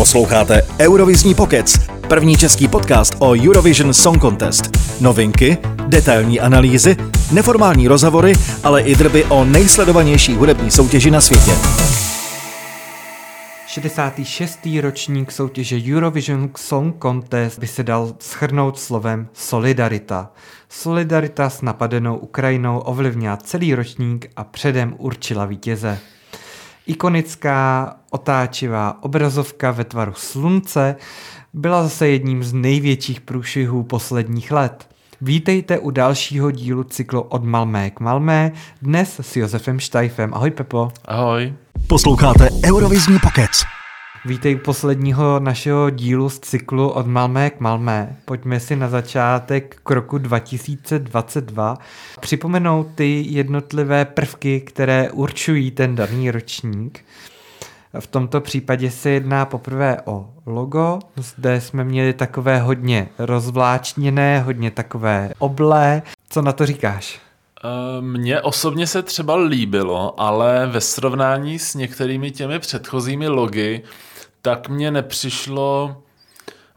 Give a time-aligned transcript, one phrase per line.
[0.00, 4.62] Posloucháte Eurovizní pokec, první český podcast o Eurovision Song Contest.
[5.00, 5.58] Novinky,
[5.88, 6.96] detailní analýzy,
[7.32, 8.32] neformální rozhovory,
[8.64, 11.52] ale i drby o nejsledovanější hudební soutěži na světě.
[13.66, 14.58] 66.
[14.80, 20.32] ročník soutěže Eurovision Song Contest by se dal schrnout slovem solidarita.
[20.68, 25.98] Solidarita s napadenou Ukrajinou ovlivnila celý ročník a předem určila vítěze.
[26.90, 30.96] Ikonická otáčivá obrazovka ve tvaru slunce
[31.52, 34.88] byla zase jedním z největších průšvihů posledních let.
[35.20, 40.34] Vítejte u dalšího dílu cyklu Od Malmé k Malmé, dnes s Josefem Štajfem.
[40.34, 40.92] Ahoj Pepo.
[41.04, 41.54] Ahoj.
[41.86, 43.79] Posloucháte Eurovizní pokec.
[44.24, 48.16] Vítej posledního našeho dílu z cyklu Od Malmé k Malmé.
[48.24, 51.78] Pojďme si na začátek k roku 2022
[52.20, 57.04] připomenout ty jednotlivé prvky, které určují ten daný ročník.
[58.00, 60.98] V tomto případě se jedná poprvé o logo.
[61.16, 66.02] Zde jsme měli takové hodně rozvláčněné, hodně takové oblé.
[66.30, 67.20] Co na to říkáš?
[67.64, 73.82] Eh, mně osobně se třeba líbilo, ale ve srovnání s některými těmi předchozími logy,
[74.42, 75.96] tak mně nepřišlo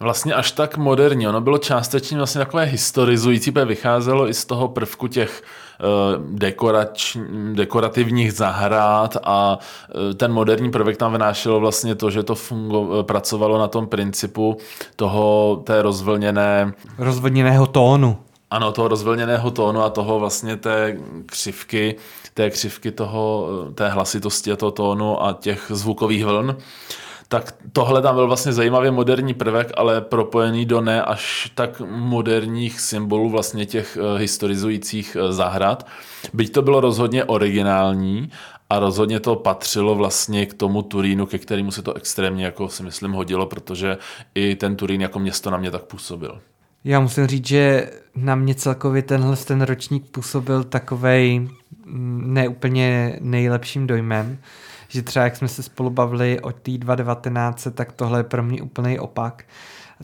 [0.03, 1.27] vlastně až tak moderní.
[1.27, 5.83] Ono bylo částečně vlastně takové historizující, protože vycházelo i z toho prvku těch eh,
[6.29, 7.17] dekorač,
[7.53, 13.59] dekorativních zahrad a eh, ten moderní prvek tam vynášelo vlastně to, že to fungo, pracovalo
[13.59, 14.57] na tom principu
[14.95, 16.73] toho té rozvlněné...
[16.97, 18.17] Rozvlněného tónu.
[18.51, 21.95] Ano, toho rozvlněného tónu a toho vlastně té křivky,
[22.33, 26.57] té křivky toho, té hlasitosti a toho tónu a těch zvukových vln
[27.33, 32.79] tak tohle tam byl vlastně zajímavě moderní prvek, ale propojený do ne až tak moderních
[32.79, 35.87] symbolů vlastně těch uh, historizujících uh, zahrad.
[36.33, 38.29] Byť to bylo rozhodně originální
[38.69, 42.83] a rozhodně to patřilo vlastně k tomu Turínu, ke kterému se to extrémně, jako si
[42.83, 43.97] myslím, hodilo, protože
[44.35, 46.39] i ten Turín jako město na mě tak působil.
[46.83, 51.39] Já musím říct, že na mě celkově tenhle ten ročník působil takovej
[51.85, 54.37] mm, neúplně nejlepším dojmem
[54.93, 58.61] že třeba jak jsme se spolu bavili o té 2019, tak tohle je pro mě
[58.61, 59.45] úplný opak.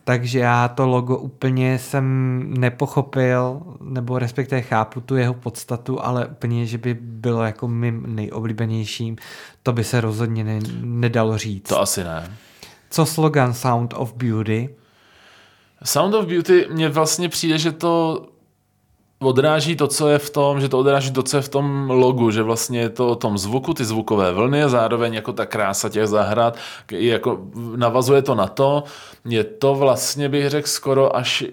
[0.04, 6.66] Takže já to logo úplně jsem nepochopil, nebo respektive chápu tu jeho podstatu, ale úplně,
[6.66, 9.18] že by bylo jako mým nejoblíbenějším,
[9.64, 11.70] to by se rozhodně ne, nedalo říct.
[11.70, 12.32] To asi ne.
[12.90, 14.70] Co slogan Sound of Beauty?
[15.84, 18.26] Sound of Beauty mně vlastně přijde, že to
[19.20, 22.32] odráží to, co je v tom, že to odráží to, co je v tom logu,
[22.32, 25.90] že vlastně je to o tom zvuku, ty zvukové vlny a zároveň jako ta krása
[25.90, 26.58] těch zahrad,
[26.92, 28.84] jako navazuje to na to,
[29.26, 31.44] je to vlastně bych řekl skoro až,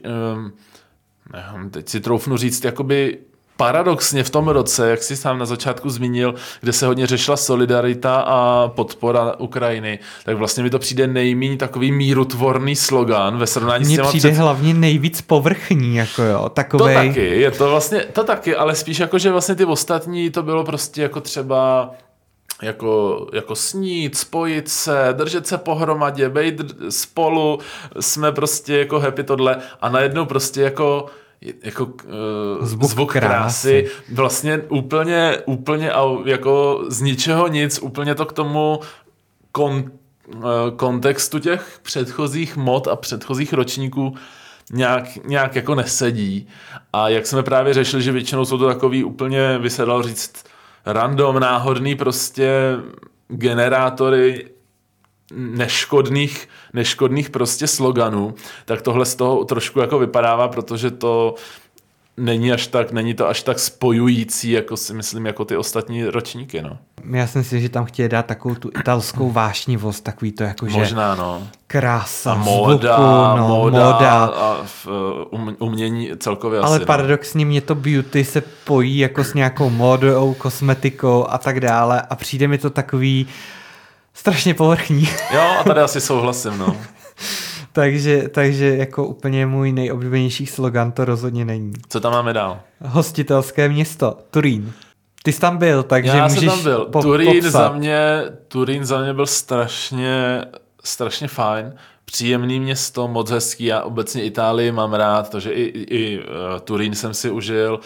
[1.54, 3.18] um, teď si troufnu říct, jakoby
[3.56, 8.16] paradoxně v tom roce, jak jsi sám na začátku zmínil, kde se hodně řešila solidarita
[8.26, 13.94] a podpora Ukrajiny, tak vlastně mi to přijde nejméně takový mírotvorný slogan ve srovnání Mně
[13.94, 14.40] s těma přijde před...
[14.40, 16.94] hlavně nejvíc povrchní, jako jo, takovej...
[16.94, 20.42] To taky, je to vlastně, to taky, ale spíš jako, že vlastně ty ostatní to
[20.42, 21.90] bylo prostě jako třeba
[22.62, 27.58] jako, jako snít, spojit se, držet se pohromadě, být spolu,
[28.00, 31.06] jsme prostě jako happy tohle a najednou prostě jako
[31.62, 33.82] jako uh, zvuk, zvuk krásy.
[33.82, 35.90] krásy, vlastně úplně, úplně
[36.24, 38.80] jako z ničeho nic, úplně to k tomu
[39.52, 39.84] kon,
[40.34, 40.42] uh,
[40.76, 44.14] kontextu těch předchozích mod a předchozích ročníků
[44.72, 46.48] nějak, nějak jako nesedí.
[46.92, 50.44] A jak jsme právě řešili, že většinou jsou to takový úplně, by se dalo říct,
[50.86, 52.50] random, náhodný prostě
[53.28, 54.55] generátory
[55.34, 61.34] neškodných, neškodných prostě sloganů, tak tohle z toho trošku jako vypadává, protože to
[62.16, 66.62] není až tak, není to až tak spojující, jako si myslím, jako ty ostatní ročníky,
[66.62, 66.78] no.
[67.12, 70.78] Já si myslím, že tam chtějí dát takovou tu italskou vášnivost, takový to jako, že
[70.78, 71.48] Možná, no.
[71.66, 74.24] Krása, a móda, zvuku, no, móda, móda.
[74.24, 74.88] a v,
[75.30, 76.86] um, umění celkově Ale asi, no.
[76.86, 77.48] paradoxně no.
[77.48, 82.48] mě to beauty se pojí jako s nějakou módou, kosmetikou a tak dále a přijde
[82.48, 83.26] mi to takový
[84.16, 85.08] strašně povrchní.
[85.34, 86.76] Jo, a tady asi souhlasím, no.
[87.72, 91.72] takže, takže jako úplně můj nejoblíbenější slogan to rozhodně není.
[91.88, 92.60] Co tam máme dál?
[92.80, 94.72] Hostitelské město, Turín.
[95.22, 96.84] Ty jsi tam byl, takže Já můžeš jsem tam byl.
[96.84, 97.50] Po, Turín popsat.
[97.50, 100.44] za mě, Turín za mě byl strašně,
[100.84, 101.74] strašně fajn.
[102.04, 103.64] Příjemný město, moc hezký.
[103.64, 106.24] Já obecně Itálii mám rád, takže i, i, i uh,
[106.60, 107.80] Turín jsem si užil.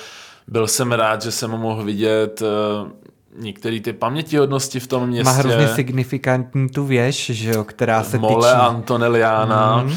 [0.47, 2.89] Byl jsem rád, že jsem ho mohl vidět uh,
[3.37, 5.25] některé ty pamětihodnosti v tom městě.
[5.25, 8.61] Má hrozně signifikantní tu věž, že jo, která se Mole tyčí.
[8.61, 9.95] Antonelliana, mm.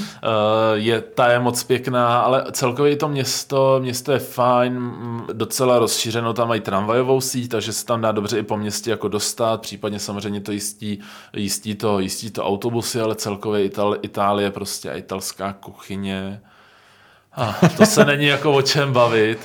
[0.73, 6.33] je, ta je moc pěkná, ale celkově to město, město je fajn, mm, docela rozšířeno,
[6.33, 9.99] tam mají tramvajovou síť, takže se tam dá dobře i po městě jako dostat, případně
[9.99, 10.99] samozřejmě to jistí,
[11.35, 16.41] jistí to, jistí to autobusy, ale celkově Ital, Itálie prostě a italská kuchyně,
[17.35, 19.39] a to se není jako o čem bavit.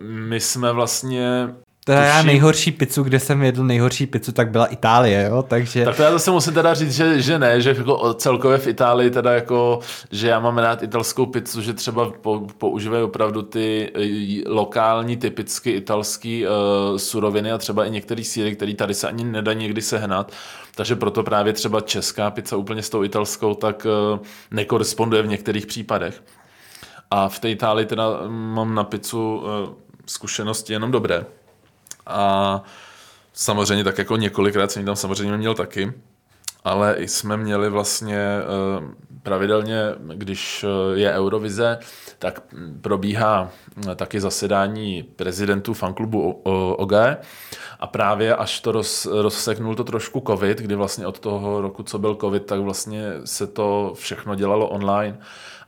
[0.00, 1.48] My jsme vlastně
[1.84, 2.16] Teda tuším...
[2.16, 5.84] já nejhorší pizzu, kde jsem jedl nejhorší pizzu, tak byla Itálie, jo, takže...
[5.84, 9.10] Tak to já zase musím teda říct, že, že ne, že jako celkově v Itálii
[9.10, 9.80] teda jako,
[10.10, 15.70] že já mám rád italskou pizzu, že třeba po, používají opravdu ty eh, lokální, typicky
[15.70, 20.32] italský uh, suroviny a třeba i některé síry, které tady se ani nedá někdy sehnat.
[20.74, 24.18] Takže proto právě třeba česká pizza úplně s tou italskou tak uh,
[24.50, 26.22] nekoresponduje v některých případech.
[27.10, 29.74] A v té Itálii teda mám na pizzu uh,
[30.06, 31.24] zkušenosti jenom dobré.
[32.06, 32.62] A
[33.32, 35.92] samozřejmě tak jako několikrát jsem tam samozřejmě měl taky,
[36.64, 38.18] ale i jsme měli vlastně
[38.78, 38.90] uh,
[39.22, 39.76] pravidelně,
[40.14, 40.64] když
[40.94, 41.78] je Eurovize,
[42.18, 42.40] tak
[42.80, 43.50] probíhá
[43.96, 46.30] taky zasedání prezidentů fanklubu
[46.76, 46.92] OG
[47.80, 51.98] a právě až to roz, rozseknul to trošku covid, kdy vlastně od toho roku, co
[51.98, 55.18] byl covid, tak vlastně se to všechno dělalo online.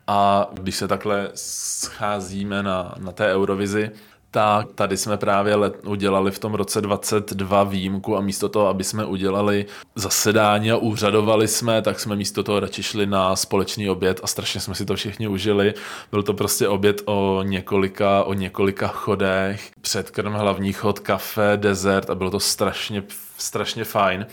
[0.07, 3.91] A když se takhle scházíme na, na té Eurovizi,
[4.35, 8.85] tak tady jsme právě let, udělali v tom roce 22 výjimku a místo toho, aby
[8.85, 14.21] jsme udělali zasedání a úřadovali jsme, tak jsme místo toho radši šli na společný oběd
[14.23, 15.75] a strašně jsme si to všichni užili.
[16.11, 22.15] Byl to prostě oběd o několika, o několika chodech, předkrm, hlavní chod, kafe, dezert a
[22.15, 23.03] bylo to strašně,
[23.39, 24.27] strašně fajn.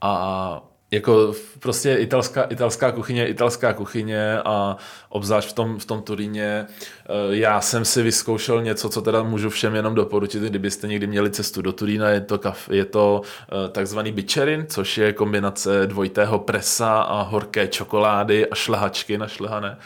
[0.00, 4.76] A jako prostě italská, italská kuchyně, italská kuchyně a
[5.08, 6.66] obzvlášť v tom, v tom Turíně.
[6.66, 11.30] Eh, já jsem si vyzkoušel něco, co teda můžu všem jenom doporučit, kdybyste někdy měli
[11.30, 16.38] cestu do Turína, je to, kaf, je to eh, takzvaný bičerin, což je kombinace dvojitého
[16.38, 19.78] presa a horké čokolády a šlehačky na šlehané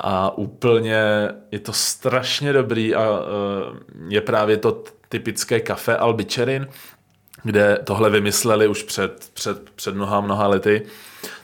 [0.00, 6.68] a úplně je to strašně dobrý a eh, je právě to typické kafe Albičerin,
[7.46, 10.86] kde tohle vymysleli už před, před, před mnoha, mnoha lety,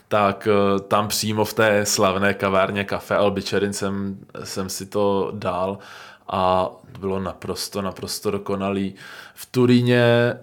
[0.07, 5.77] tak eh, tam přímo v té slavné kavárně Café Albičerin jsem, jsem si to dal
[6.27, 6.69] a
[6.99, 8.95] bylo naprosto, naprosto dokonalý.
[9.35, 10.33] V Turíně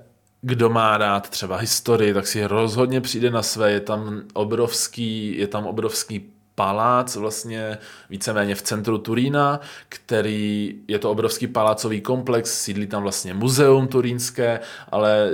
[0.43, 3.73] kdo má rád třeba historii, tak si rozhodně přijde na své.
[3.73, 7.79] Je tam obrovský, je tam obrovský palác vlastně
[8.11, 14.61] víceméně v centru Turína, který je to obrovský palácový komplex, sídlí tam vlastně muzeum turínské,
[14.91, 15.31] ale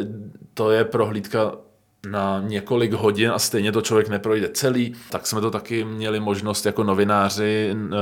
[0.55, 1.52] to je prohlídka
[2.06, 6.67] na několik hodin a stejně to člověk neprojde celý, tak jsme to taky měli možnost
[6.67, 7.96] jako novináři eh,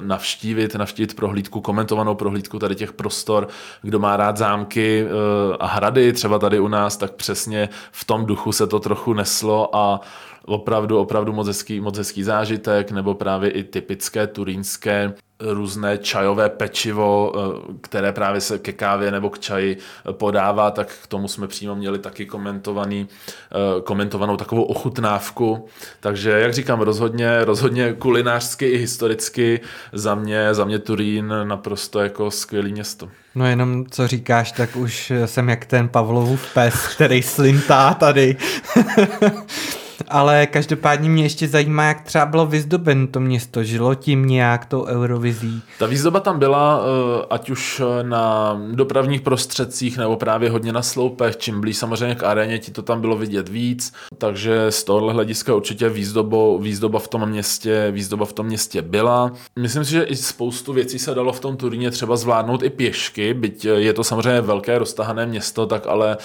[0.00, 3.48] navštívit, navštívit prohlídku, komentovanou prohlídku tady těch prostor,
[3.82, 8.26] kdo má rád zámky eh, a hrady, třeba tady u nás, tak přesně v tom
[8.26, 10.00] duchu se to trochu neslo a
[10.46, 17.32] opravdu, opravdu moc hezký, moc hezký zážitek, nebo právě i typické turínské různé čajové pečivo,
[17.36, 19.76] eh, které právě se ke kávě nebo k čaji
[20.12, 25.68] podává, tak k tomu jsme přímo měli taky komentovaný, eh, komentovanou takovou ochutnávku.
[26.00, 29.60] Takže, jak říkám, rozhodně, rozhodně kulinářsky i historicky
[29.92, 33.08] za mě, za mě Turín naprosto jako skvělý město.
[33.34, 38.36] No jenom co říkáš, tak už jsem jak ten Pavlovův pes, který slintá tady.
[40.08, 43.64] Ale každopádně mě ještě zajímá, jak třeba bylo vyzdoben to město.
[43.64, 45.62] Žilo tím nějak tou Eurovizí?
[45.78, 51.36] Ta výzdoba tam byla, eh, ať už na dopravních prostředcích nebo právě hodně na sloupech,
[51.36, 53.92] čím blíž samozřejmě k aréně, ti to tam bylo vidět víc.
[54.18, 59.32] Takže z tohohle hlediska určitě výzdobo, výzdoba v tom městě, výzdoba v tom městě byla.
[59.58, 63.34] Myslím si, že i spoustu věcí se dalo v tom Turíně třeba zvládnout i pěšky,
[63.34, 66.16] byť je to samozřejmě velké roztahané město, tak ale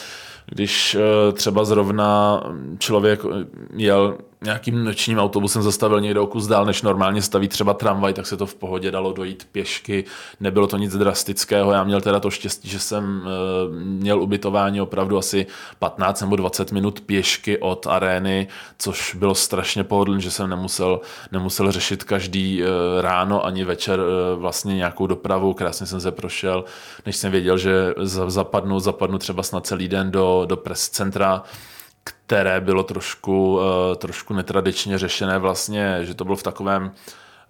[0.46, 2.44] když eh, třeba zrovna
[2.80, 3.22] člověk
[3.76, 8.28] jel nějakým nočním autobusem zastavil někde o kus dál, než normálně staví třeba tramvaj, tak
[8.28, 10.04] se to v pohodě dalo dojít pěšky.
[10.40, 11.72] Nebylo to nic drastického.
[11.72, 13.30] Já měl teda to štěstí, že jsem e,
[13.76, 15.46] měl ubytování opravdu asi
[15.80, 21.72] 15 nebo 20 minut pěšky od arény, což bylo strašně pohodlné, že jsem nemusel, nemusel
[21.72, 22.68] řešit každý e,
[23.02, 25.54] ráno ani večer e, vlastně nějakou dopravu.
[25.54, 26.64] Krásně jsem se prošel,
[27.06, 27.94] než jsem věděl, že
[28.28, 31.44] zapadnu, zapadnu třeba snad celý den do, do press centra
[32.04, 33.62] které bylo trošku, uh,
[33.96, 36.92] trošku netradičně řešené vlastně, že to bylo v takovém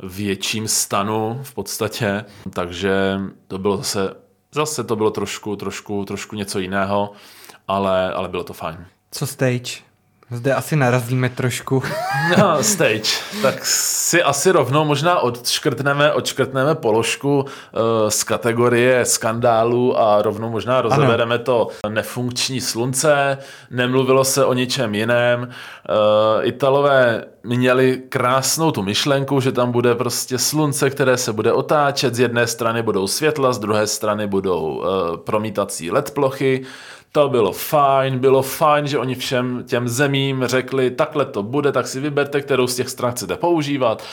[0.03, 4.15] větším stanu v podstatě, takže to bylo zase,
[4.51, 7.12] zase to bylo trošku, trošku, trošku něco jiného,
[7.67, 8.86] ale, ale bylo to fajn.
[9.12, 9.91] Co stage?
[10.32, 11.84] Zde asi narazíme trošku.
[12.38, 13.12] No, stage.
[13.42, 20.82] Tak si asi rovnou možná odškrtneme, odškrtneme položku uh, z kategorie skandálu a rovnou možná
[20.82, 21.44] rozebereme ano.
[21.44, 23.38] to nefunkční slunce.
[23.72, 25.42] Nemluvilo se o ničem jiném.
[25.42, 32.16] Uh, Italové měli krásnou tu myšlenku, že tam bude prostě slunce, které se bude otáčet.
[32.16, 36.66] Z jedné strany budou světla, z druhé strany budou uh, promítací LED plochy.
[37.13, 41.88] To bylo fajn, bylo fajn, že oni všem těm zemím řekli, takhle to bude, tak
[41.88, 44.03] si vyberte, kterou z těch stran chcete používat.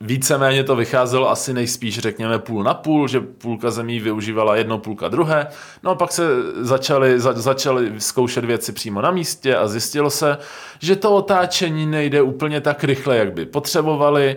[0.00, 5.08] Víceméně to vycházelo asi nejspíš, řekněme, půl na půl, že půlka zemí využívala jedno, půlka
[5.08, 5.46] druhé.
[5.82, 6.28] No a pak se
[6.60, 10.38] začali, za, začali zkoušet věci přímo na místě a zjistilo se,
[10.78, 14.36] že to otáčení nejde úplně tak rychle, jak by potřebovali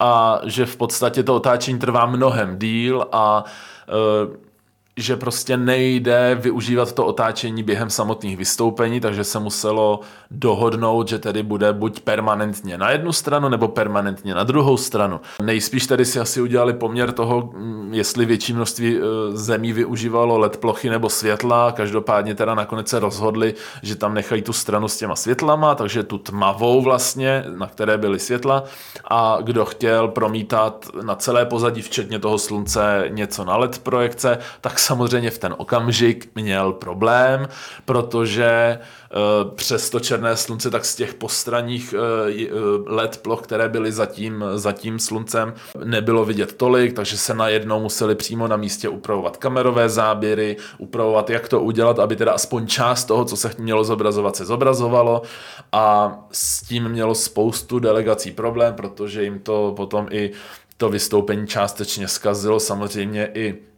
[0.00, 3.44] a že v podstatě to otáčení trvá mnohem díl a
[3.88, 4.49] e,
[5.00, 11.42] že prostě nejde využívat to otáčení během samotných vystoupení, takže se muselo dohodnout, že tedy
[11.42, 15.20] bude buď permanentně na jednu stranu, nebo permanentně na druhou stranu.
[15.42, 19.00] Nejspíš tedy si asi udělali poměr toho, mm, jestli větší množství e,
[19.36, 24.52] zemí využívalo LED plochy nebo světla, každopádně teda nakonec se rozhodli, že tam nechají tu
[24.52, 28.64] stranu s těma světlama, takže tu tmavou vlastně, na které byly světla
[29.10, 34.78] a kdo chtěl promítat na celé pozadí, včetně toho slunce, něco na LED projekce, tak
[34.78, 37.48] samozřejmě v ten okamžik měl problém,
[37.84, 38.78] protože
[39.54, 42.48] přes to černé slunce, tak z těch postranních eh, eh,
[42.86, 48.48] LED ploch, které byly zatím, zatím sluncem, nebylo vidět tolik, takže se najednou museli přímo
[48.48, 53.36] na místě upravovat kamerové záběry, upravovat, jak to udělat, aby teda aspoň část toho, co
[53.36, 55.22] se mělo zobrazovat, se zobrazovalo.
[55.72, 60.30] A s tím mělo spoustu delegací problém, protože jim to potom i
[60.76, 63.69] to vystoupení částečně zkazilo, samozřejmě i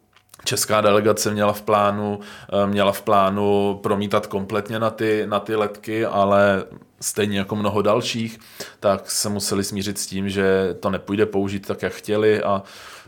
[0.44, 2.20] Česká delegace měla v plánu,
[2.52, 6.64] eh, měla v plánu promítat kompletně na ty, na ty letky, ale
[7.00, 8.38] stejně jako mnoho dalších,
[8.80, 12.62] tak se museli smířit s tím, že to nepůjde použít tak, jak chtěli a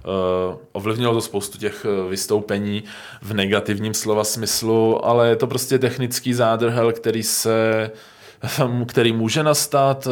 [0.04, 2.84] uh, ovlivnilo to spoustu těch eh, vystoupení
[3.22, 7.98] v negativním slova smyslu, ale je to prostě technický zádrhel, který se uh,
[8.86, 10.06] který může nastat.
[10.06, 10.10] Eh,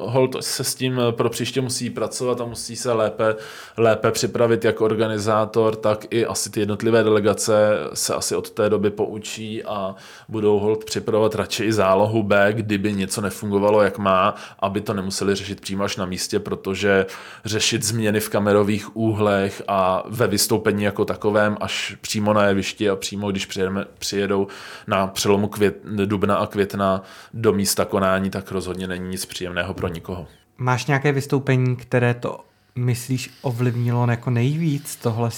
[0.00, 3.34] hold se s tím pro příště musí pracovat a musí se lépe,
[3.76, 8.90] lépe připravit jak organizátor, tak i asi ty jednotlivé delegace se asi od té doby
[8.90, 9.94] poučí a
[10.28, 15.34] budou hold připravovat radši i zálohu B, kdyby něco nefungovalo, jak má, aby to nemuseli
[15.34, 17.06] řešit přímo až na místě, protože
[17.44, 22.96] řešit změny v kamerových úhlech a ve vystoupení jako takovém až přímo na jevišti a
[22.96, 24.46] přímo, když přijedeme, přijedou
[24.86, 27.02] na přelomu květ, dubna a května
[27.34, 30.26] do místa konání, tak rozhodně není nic příjemného pro nikoho.
[30.58, 32.40] Máš nějaké vystoupení, které to
[32.76, 35.30] myslíš ovlivnilo jako nejvíc tohle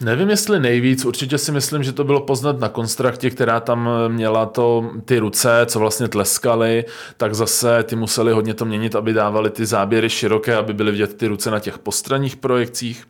[0.00, 4.46] Nevím, jestli nejvíc, určitě si myslím, že to bylo poznat na konstraktě, která tam měla
[4.46, 6.84] to, ty ruce, co vlastně tleskaly,
[7.16, 11.16] tak zase ty museli hodně to měnit, aby dávali ty záběry široké, aby byly vidět
[11.16, 13.08] ty ruce na těch postranních projekcích.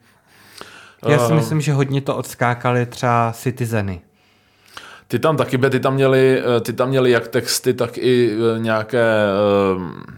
[1.09, 4.01] Já si uh, myslím, že hodně to odskákali třeba Citizeny.
[5.09, 8.59] Ty tam taky, ty tam měli, eh, ty tam měli jak texty, tak i eh,
[8.59, 10.15] nějaké eh,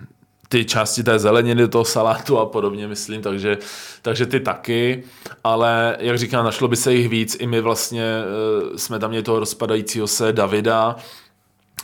[0.49, 3.59] ty části té zeleniny, toho salátu a podobně, myslím, takže,
[4.03, 5.03] takže ty taky,
[5.45, 8.23] ale jak říkám, našlo by se jich víc, i my vlastně
[8.77, 10.97] jsme tam měli toho rozpadajícího se Davida,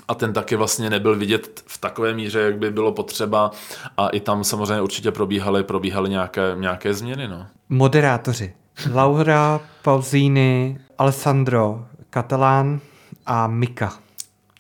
[0.08, 3.50] a ten taky vlastně nebyl vidět v takové míře, jak by bylo potřeba
[3.96, 7.28] a i tam samozřejmě určitě probíhaly, probíhaly nějaké, nějaké změny.
[7.28, 7.46] No.
[7.68, 8.54] Moderátoři.
[8.94, 12.80] Laura Pausini, Alessandro Catalán,
[13.26, 13.98] a Mika.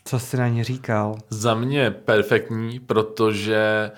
[0.04, 1.18] Co jsi na ně říkal?
[1.30, 3.90] Za mě perfektní, protože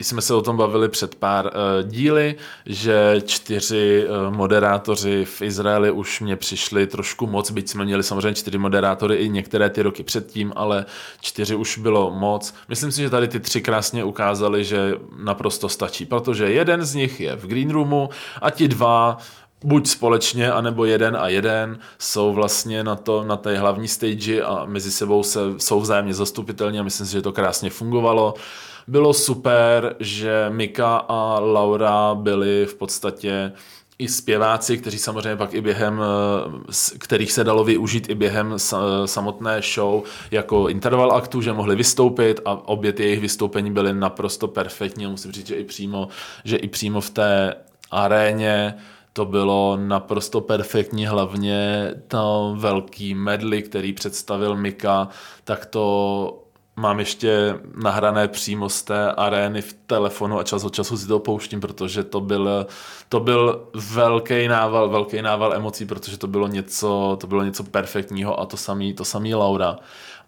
[0.00, 2.34] jsme se o tom bavili před pár uh, díly,
[2.66, 8.34] že čtyři uh, moderátoři v Izraeli už mě přišli trošku moc, byť jsme měli samozřejmě
[8.34, 10.84] čtyři moderátory i některé ty roky předtím, ale
[11.20, 12.54] čtyři už bylo moc.
[12.68, 17.20] Myslím si, že tady ty tři krásně ukázali, že naprosto stačí, protože jeden z nich
[17.20, 18.08] je v Green Roomu
[18.42, 19.18] a ti dva
[19.64, 24.64] buď společně, anebo jeden a jeden jsou vlastně na, to, na té hlavní stage a
[24.64, 28.34] mezi sebou se, jsou vzájemně zastupitelní a myslím si, že to krásně fungovalo.
[28.86, 33.52] Bylo super, že Mika a Laura byli v podstatě
[33.98, 38.54] i zpěváci, kteří samozřejmě pak i během, eh, kterých se dalo využít i během
[39.04, 44.48] samotné show jako interval aktu, že mohli vystoupit a obě ty jejich vystoupení byly naprosto
[44.48, 45.06] perfektní.
[45.06, 46.08] Musím říct, že i přímo,
[46.44, 47.54] že i přímo v té
[47.90, 48.74] aréně
[49.12, 55.08] to bylo naprosto perfektní, hlavně to velký medley, který představil Mika,
[55.44, 56.38] tak to
[56.76, 61.18] mám ještě nahrané přímo z té arény v telefonu a čas od času si to
[61.18, 62.66] pouštím, protože to byl,
[63.08, 68.40] to byl velký nával, velký nával emocí, protože to bylo něco, to bylo něco perfektního
[68.40, 69.78] a to samý, to samý Laura.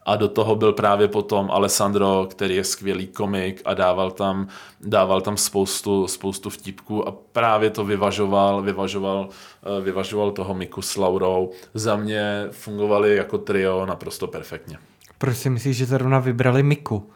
[0.07, 4.49] A do toho byl právě potom Alessandro, který je skvělý komik a dával tam,
[4.81, 9.29] dával tam spoustu, spoustu vtipků a právě to vyvažoval, vyvažoval,
[9.79, 11.51] eh, vyvažoval toho Miku s Laurou.
[11.75, 14.79] Za mě fungovali jako trio naprosto perfektně.
[15.19, 17.11] Proč si myslíš, že zrovna vybrali Miku?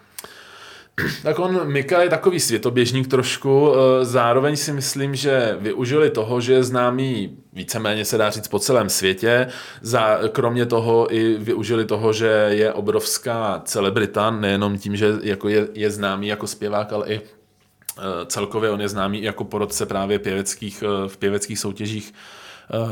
[1.22, 6.52] Tak on, Mika je takový světoběžník trošku, eh, zároveň si myslím, že využili toho, že
[6.52, 9.48] je známý víceméně se dá říct po celém světě,
[9.82, 15.68] za, kromě toho i využili toho, že je obrovská celebrita, nejenom tím, že jako je,
[15.74, 20.82] je známý jako zpěvák, ale i eh, celkově on je známý jako porodce právě pěveckých,
[20.82, 22.14] eh, v pěveckých soutěžích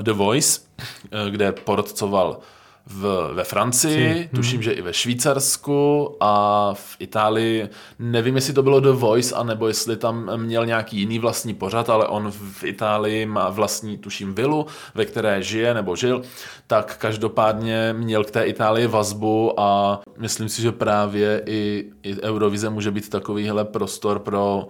[0.02, 0.60] The Voice,
[1.30, 2.40] kde porodcoval
[2.86, 4.28] v, ve Francii, hmm.
[4.34, 7.68] tuším, že i ve Švýcarsku a v Itálii.
[7.98, 12.08] Nevím, jestli to bylo The Voice, anebo jestli tam měl nějaký jiný vlastní pořad, ale
[12.08, 16.22] on v Itálii má vlastní, tuším, vilu, ve které žije nebo žil,
[16.66, 22.70] tak každopádně měl k té Itálii vazbu a myslím si, že právě i, i Eurovize
[22.70, 24.68] může být takovýhle prostor pro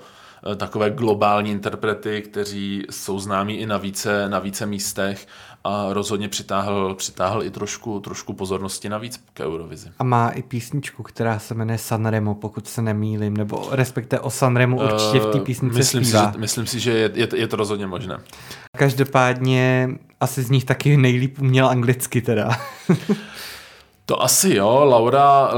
[0.53, 5.27] eh, takové globální interprety, kteří jsou známí i na více, na více místech
[5.67, 9.89] a rozhodně přitáhl, přitáhl i trošku, trošku pozornosti navíc k Eurovizi.
[9.99, 14.77] A má i písničku, která se jmenuje Sanremo, pokud se nemýlim, nebo respektive o Sanremo
[14.77, 16.27] určitě v té písničce myslím zpívá.
[16.27, 18.19] Si, že, myslím si, že je, je, je to rozhodně možné.
[18.77, 22.51] Každopádně asi z nich taky nejlíp uměl anglicky teda.
[24.09, 25.51] To asi jo, Laura,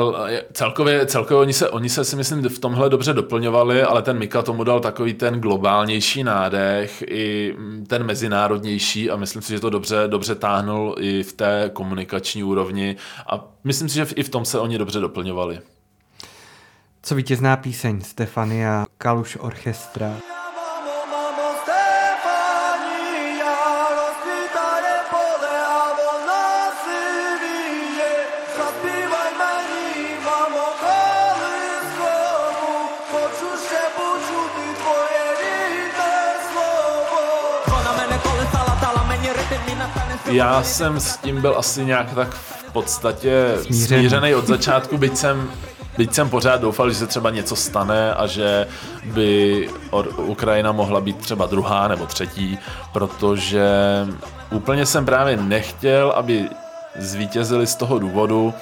[0.52, 4.43] celkově, celkově oni, se, oni se si myslím v tomhle dobře doplňovali, ale ten Mika
[4.43, 7.55] tomu dal takový ten globálnější nádech, i
[7.87, 12.97] ten mezinárodnější a myslím si, že to dobře, dobře táhnul i v té komunikační úrovni
[13.26, 15.61] a myslím si, že i v tom se oni dobře doplňovali.
[17.02, 20.17] Co vítězná píseň Stefania Kaluš Orchestra?
[40.30, 45.16] Já jsem s tím byl asi nějak tak v podstatě Smířený, smířený od začátku, byť
[45.16, 45.50] jsem
[45.99, 48.66] Byť jsem pořád doufal, že se třeba něco stane a že
[49.04, 49.68] by
[50.16, 52.58] Ukrajina mohla být třeba druhá nebo třetí,
[52.92, 53.66] protože
[54.50, 56.49] úplně jsem právě nechtěl, aby
[56.97, 58.54] zvítězili z toho důvodu,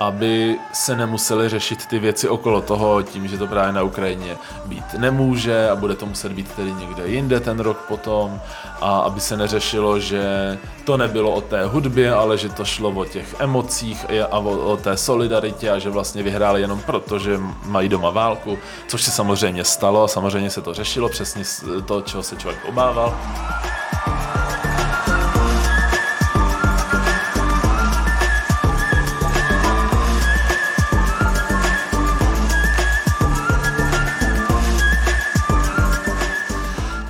[0.00, 4.94] aby se nemuseli řešit ty věci okolo toho, tím, že to právě na Ukrajině být
[4.98, 8.40] nemůže a bude to muset být tedy někde jinde ten rok potom
[8.80, 13.04] a aby se neřešilo, že to nebylo o té hudbě, ale že to šlo o
[13.04, 17.88] těch emocích a o, o té solidaritě a že vlastně vyhráli jenom proto, že mají
[17.88, 18.58] doma válku,
[18.88, 21.44] což se samozřejmě stalo, samozřejmě se to řešilo, přesně
[21.86, 23.16] to, čeho se člověk obával.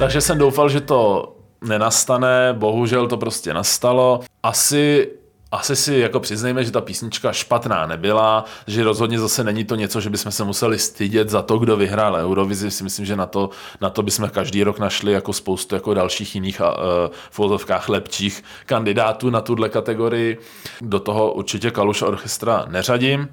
[0.00, 1.32] Takže jsem doufal, že to
[1.64, 4.20] nenastane, bohužel to prostě nastalo.
[4.42, 5.08] Asi
[5.52, 10.00] asi si jako přiznejme, že ta písnička špatná nebyla, že rozhodně zase není to něco,
[10.00, 12.70] že bychom se museli stydět za to, kdo vyhrál Eurovizi.
[12.70, 16.34] Si myslím, že na to, na to bychom každý rok našli jako spoustu jako dalších
[16.34, 16.60] jiných
[17.38, 20.38] uh, v lepších kandidátů na tuhle kategorii.
[20.80, 23.28] Do toho určitě Kaluš Orchestra neřadím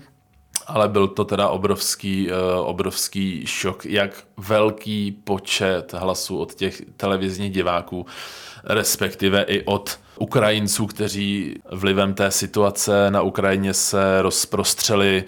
[0.67, 7.51] ale byl to teda obrovský, uh, obrovský šok, jak velký počet hlasů od těch televizních
[7.51, 8.05] diváků,
[8.63, 15.23] respektive i od Ukrajinců, kteří vlivem té situace na Ukrajině se rozprostřeli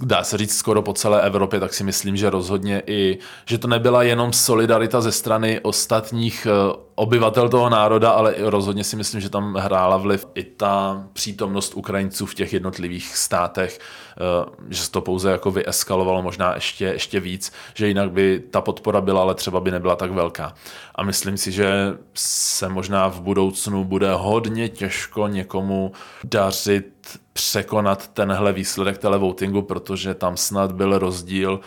[0.00, 3.68] dá se říct skoro po celé Evropě, tak si myslím, že rozhodně i, že to
[3.68, 9.30] nebyla jenom solidarita ze strany ostatních eh, obyvatel toho národa, ale rozhodně si myslím, že
[9.30, 15.00] tam hrála vliv i ta přítomnost Ukrajinců v těch jednotlivých státech, eh, že se to
[15.00, 19.60] pouze jako vyeskalovalo možná ještě, ještě víc, že jinak by ta podpora byla, ale třeba
[19.60, 20.54] by nebyla tak velká.
[20.94, 25.92] A myslím si, že se možná v budoucnu bude hodně těžko někomu
[26.24, 31.60] dařit překonat tenhle výsledek televotingu, protože tam snad byl rozdíl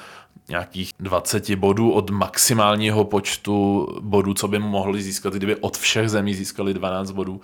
[0.50, 6.34] nějakých 20 bodů od maximálního počtu bodů, co by mohli získat, kdyby od všech zemí
[6.34, 7.42] získali 12 bodů,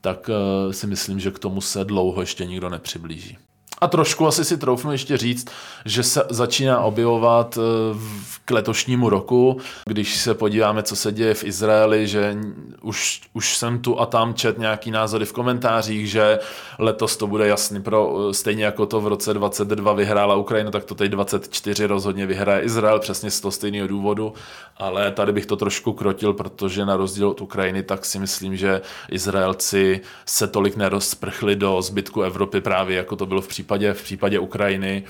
[0.00, 3.38] tak uh, si myslím, že k tomu se dlouho ještě nikdo nepřiblíží.
[3.82, 5.48] A trošku asi si troufnu ještě říct,
[5.84, 7.60] že se začíná objevovat eh,
[7.94, 9.60] v letošnímu roku.
[9.86, 12.36] Když se podíváme, co se děje v Izraeli, že
[12.82, 16.38] už, už jsem tu a tam čet nějaký názory v komentářích, že
[16.78, 20.94] letos to bude jasný pro, stejně jako to v roce 22 vyhrála Ukrajina, tak to
[20.94, 24.32] teď 24 rozhodně vyhraje Izrael, přesně z toho stejného důvodu,
[24.76, 28.80] ale tady bych to trošku krotil, protože na rozdíl od Ukrajiny, tak si myslím, že
[29.10, 34.38] Izraelci se tolik nerozprchli do zbytku Evropy právě jako to bylo v případě, v případě
[34.38, 35.04] Ukrajiny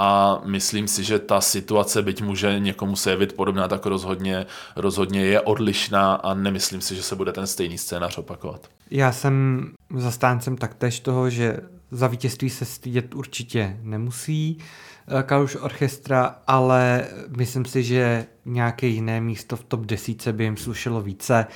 [0.00, 5.20] a myslím si, že ta situace, byť může někomu se jevit podobná, tak rozhodně, rozhodně
[5.24, 8.68] je odlišná a nemyslím si, že se bude ten stejný scénář opakovat.
[8.90, 9.66] Já jsem
[9.96, 11.56] zastáncem taktéž toho, že
[11.90, 17.04] za vítězství se stydět určitě nemusí eh, Kaluš Orchestra, ale
[17.36, 21.46] myslím si, že nějaké jiné místo v top 10 by jim slušelo více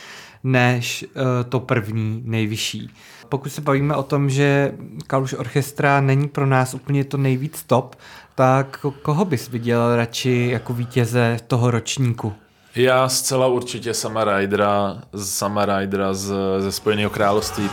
[0.45, 2.91] než eh, to první nejvyšší.
[3.33, 4.73] Pokud se bavíme o tom, že
[5.07, 7.97] Kaluš Orchestra není pro nás úplně to nejvíc top,
[8.35, 12.33] tak koho bys viděl radši jako vítěze toho ročníku?
[12.75, 17.71] Já zcela určitě Sama Rydera, Sama Rydera z, ze Spojeného království.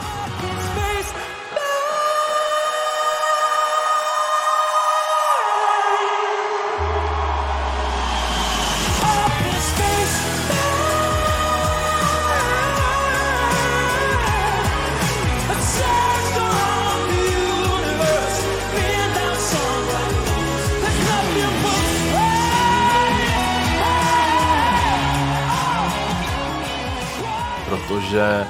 [27.89, 28.45] Protože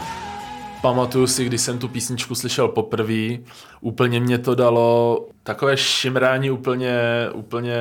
[0.82, 3.38] pamatuju si, když jsem tu písničku slyšel poprvé,
[3.82, 7.00] úplně mě to dalo takové šimrání úplně,
[7.34, 7.76] úplně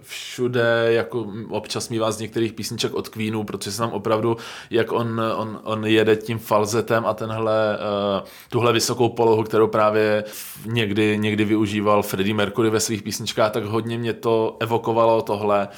[0.00, 4.36] všude, jako občas mývá z některých písniček od Queenu, protože se tam opravdu,
[4.70, 10.24] jak on, on, on jede tím falzetem a tenhle, uh, tuhle vysokou polohu, kterou právě
[10.66, 15.68] někdy, někdy využíval Freddie Mercury ve svých písničkách, tak hodně mě to evokovalo tohle.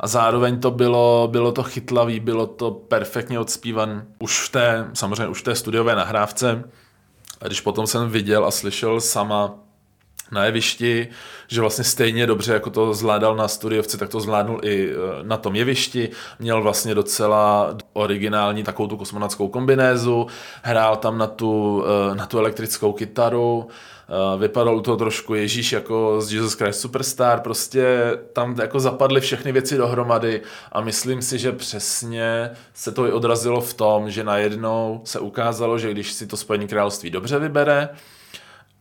[0.00, 5.28] A zároveň to bylo, bylo to chytlavý, bylo to perfektně odspívan už v té, samozřejmě
[5.28, 6.64] už v té studiové nahrávce.
[7.40, 9.63] A když potom jsem viděl a slyšel sama
[10.34, 11.08] na jevišti,
[11.48, 15.36] že vlastně stejně dobře, jako to zvládal na studiovce, tak to zvládnul i e, na
[15.36, 16.10] tom jevišti.
[16.38, 20.26] Měl vlastně docela originální takovou tu kosmonautskou kombinézu,
[20.62, 23.66] hrál tam na tu, e, na tu elektrickou kytaru,
[24.08, 27.86] e, vypadal to trošku Ježíš jako z Jesus Christ Superstar, prostě
[28.32, 30.42] tam jako zapadly všechny věci dohromady
[30.72, 35.78] a myslím si, že přesně se to i odrazilo v tom, že najednou se ukázalo,
[35.78, 37.88] že když si to Spojené království dobře vybere,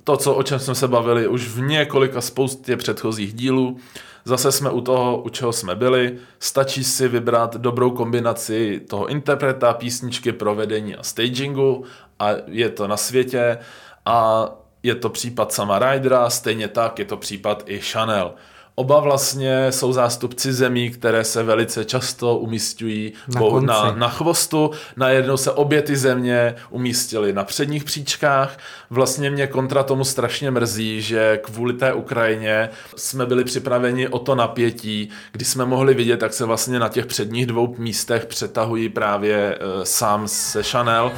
[0.04, 3.78] to, co, o čem jsme se bavili už v několika spoustě předchozích dílů.
[4.26, 6.18] Zase jsme u toho, u čeho jsme byli.
[6.40, 11.84] Stačí si vybrat dobrou kombinaci toho interpreta, písničky, provedení a stagingu
[12.20, 13.58] a je to na světě.
[14.06, 14.50] A
[14.84, 18.34] je to případ sama Rydera, stejně tak je to případ i Chanel.
[18.76, 24.72] Oba vlastně jsou zástupci zemí, které se velice často umístují na, na, na chvostu.
[24.98, 28.58] Najednou se obě ty země umístily na předních příčkách.
[28.90, 34.36] Vlastně mě kontra tomu strašně mrzí, že kvůli té Ukrajině jsme byli připraveni o to
[34.36, 39.58] napětí, kdy jsme mohli vidět, jak se vlastně na těch předních dvou místech přetahují právě
[39.58, 41.12] uh, sám se Chanel.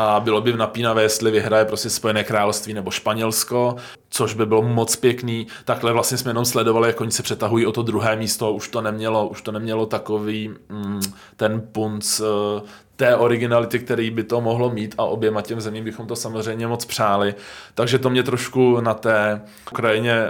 [0.00, 3.76] A bylo by napínavé, jestli vyhraje prostě Spojené království nebo Španělsko,
[4.10, 5.46] což by bylo moc pěkný.
[5.64, 8.80] Takhle vlastně jsme jenom sledovali, jak oni se přetahují o to druhé místo, už to
[8.80, 11.00] nemělo, už to nemělo takový mm,
[11.36, 12.26] ten punc uh,
[13.00, 16.84] té originality, který by to mohlo mít a oběma těm zemím bychom to samozřejmě moc
[16.84, 17.34] přáli.
[17.74, 19.40] Takže to mě trošku na té
[19.72, 20.26] Ukrajině,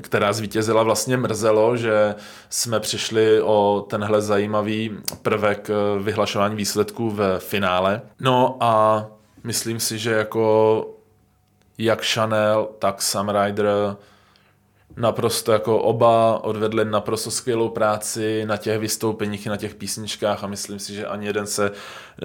[0.00, 2.14] která zvítězila, vlastně mrzelo, že
[2.50, 4.90] jsme přišli o tenhle zajímavý
[5.22, 8.00] prvek eh, vyhlašování výsledků v finále.
[8.20, 9.06] No a
[9.44, 10.97] myslím si, že jako
[11.78, 13.96] jak Chanel, tak Sam Ryder
[14.96, 20.46] naprosto jako oba odvedli naprosto skvělou práci na těch vystoupeních i na těch písničkách a
[20.46, 21.70] myslím si, že ani jeden se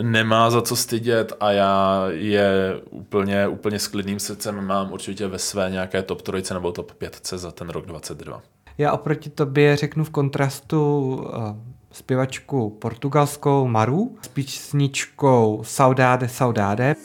[0.02, 5.40] nemá za co stydět a já je úplně, úplně s klidným srdcem mám určitě ve
[5.40, 8.42] své nějaké top trojce nebo top pětce za ten rok 22.
[8.78, 11.56] Já oproti tobě řeknu v kontrastu uh,
[11.92, 16.96] zpěvačku portugalskou Maru s písničkou Saudade, Saudade.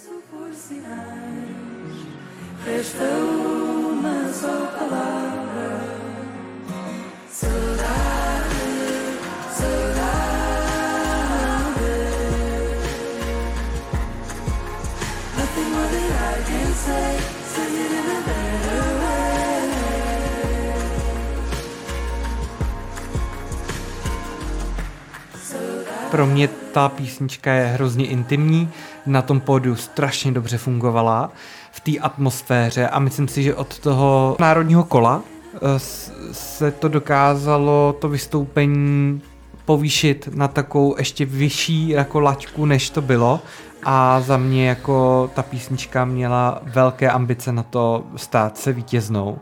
[26.10, 28.70] Pro mě ta písnička je hrozně intimní,
[29.06, 31.32] na tom pódiu strašně dobře fungovala
[31.70, 35.22] v té atmosféře a myslím si, že od toho národního kola
[35.54, 35.58] eh,
[36.32, 39.22] se to dokázalo to vystoupení
[39.64, 43.40] povýšit na takovou ještě vyšší jako laťku, než to bylo
[43.82, 49.38] a za mě jako ta písnička měla velké ambice na to stát se vítěznou.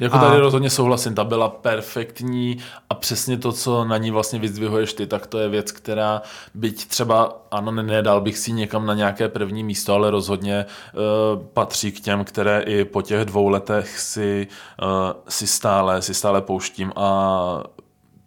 [0.00, 0.40] Jako tady a...
[0.40, 2.58] rozhodně souhlasím, ta byla perfektní
[2.90, 6.22] a přesně to, co na ní vlastně vyzdvihuješ ty, tak to je věc, která
[6.54, 11.92] byť třeba, ano, nedal bych si někam na nějaké první místo, ale rozhodně uh, patří
[11.92, 14.46] k těm, které i po těch dvou letech si,
[14.82, 14.88] uh,
[15.28, 17.62] si, stále, si stále pouštím a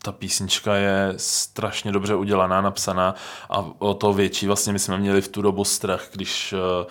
[0.03, 3.15] ta písnička je strašně dobře udělaná, napsaná
[3.49, 6.85] a o to větší vlastně my jsme měli v tu dobu strach, když uh,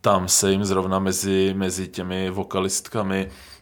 [0.00, 3.53] tam se jim zrovna mezi, mezi těmi vokalistkami Eh,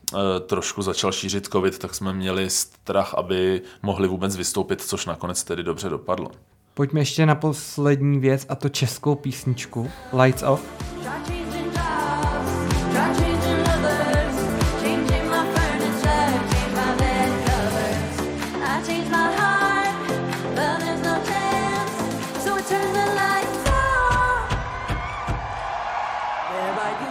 [0.47, 5.63] trošku začal šířit covid, tak jsme měli strach, aby mohli vůbec vystoupit, což nakonec tedy
[5.63, 6.31] dobře dopadlo.
[6.75, 10.63] Pojďme ještě na poslední věc a to českou písničku Lights Off.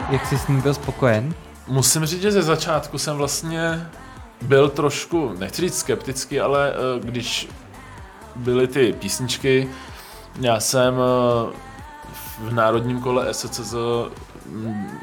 [0.10, 1.34] Jak jsi s ním byl spokojen?
[1.72, 3.90] Musím říct, že ze začátku jsem vlastně
[4.42, 7.50] byl trošku, nechci říct skeptický, ale eh, když
[8.36, 9.70] byly ty písničky,
[10.42, 11.54] já jsem eh,
[12.40, 13.76] v národním kole SCZ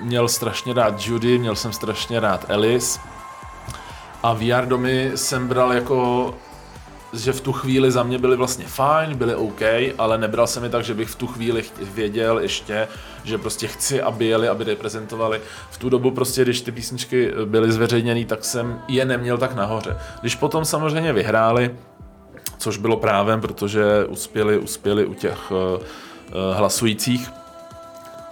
[0.03, 3.01] měl strašně rád Judy, měl jsem strašně rád Alice
[4.23, 6.35] a VR domy jsem bral jako
[7.13, 9.61] že v tu chvíli za mě byly vlastně fajn, byly OK,
[9.99, 12.89] ale nebral jsem je tak, že bych v tu chvíli věděl ještě,
[13.25, 15.41] že prostě chci, aby jeli, aby reprezentovali.
[15.71, 19.97] V tu dobu prostě, když ty písničky byly zveřejněny, tak jsem je neměl tak nahoře.
[20.21, 21.75] Když potom samozřejmě vyhráli,
[22.59, 25.81] což bylo právem, protože uspěli, uspěli u těch uh, uh,
[26.57, 27.31] hlasujících,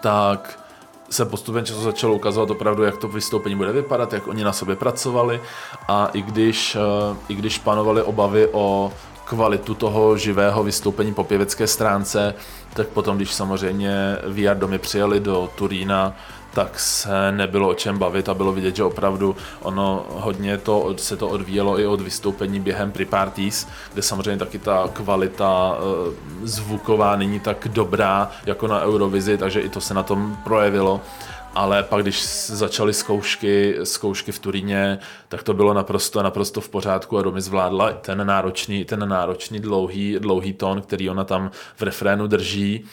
[0.01, 0.65] tak
[1.11, 4.77] se postupem času začalo ukazovat opravdu, jak to vystoupení bude vypadat, jak oni na sobě
[4.77, 5.40] pracovali.
[5.88, 8.92] A i když, eh, i když panovaly obavy o
[9.25, 12.35] kvalitu toho živého vystoupení po pěvecké stránce,
[12.75, 16.16] tak potom, když samozřejmě VR domy přijeli do Turína,
[16.57, 21.16] tak se nebylo o čem bavit a bylo vidět, že opravdu ono hodně to, se
[21.16, 27.40] to odvíjelo i od vystoupení během pre-parties, kde samozřejmě taky ta kvalita eh, zvuková není
[27.40, 31.01] tak dobrá jako na Eurovizi, takže i to se na tom projevilo.
[31.55, 37.19] Ale pak, když začaly zkoušky, zkoušky v Turíně, tak to bylo naprosto, naprosto v pořádku
[37.19, 42.27] a Domy zvládla ten náročný, ten náročný dlouhý, dlouhý tón, který ona tam v refrénu
[42.27, 42.85] drží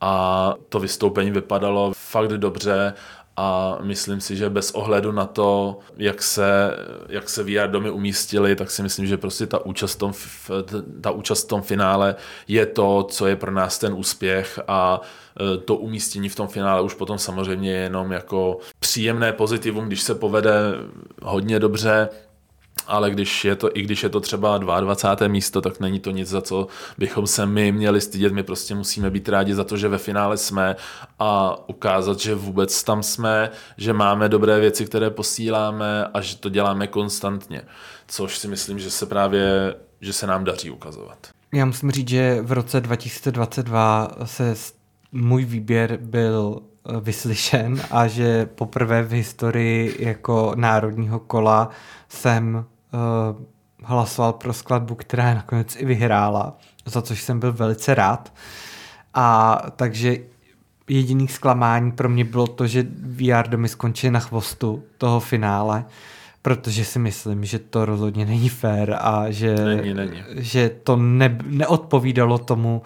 [0.00, 2.94] a to vystoupení vypadalo fakt dobře
[3.36, 6.76] a myslím si, že bez ohledu na to, jak se,
[7.08, 10.12] jak se VR domy umístily, tak si myslím, že prostě ta účast, tom,
[11.00, 12.14] ta účast v tom finále
[12.48, 15.00] je to, co je pro nás ten úspěch a
[15.54, 20.02] e, to umístění v tom finále už potom samozřejmě je jenom jako příjemné pozitivum, když
[20.02, 20.52] se povede
[21.22, 22.08] hodně dobře,
[22.86, 25.28] ale když je to, i když je to třeba 22.
[25.28, 26.66] místo, tak není to nic, za co
[26.98, 28.32] bychom se my měli stydět.
[28.32, 30.76] My prostě musíme být rádi za to, že ve finále jsme
[31.18, 36.48] a ukázat, že vůbec tam jsme, že máme dobré věci, které posíláme a že to
[36.48, 37.62] děláme konstantně.
[38.08, 41.18] Což si myslím, že se právě, že se nám daří ukazovat.
[41.52, 44.54] Já musím říct, že v roce 2022 se
[45.12, 51.70] můj výběr byl eh, vyslyšen a že poprvé v historii jako národního kola
[52.08, 52.64] jsem
[53.84, 58.32] hlasoval pro skladbu, která nakonec i vyhrála, za což jsem byl velice rád.
[59.14, 60.16] A takže
[60.88, 65.84] jediný zklamání pro mě bylo to, že VR domy skončí na chvostu toho finále,
[66.42, 70.22] protože si myslím, že to rozhodně není fér a že, není, není.
[70.36, 72.82] že to ne, neodpovídalo tomu,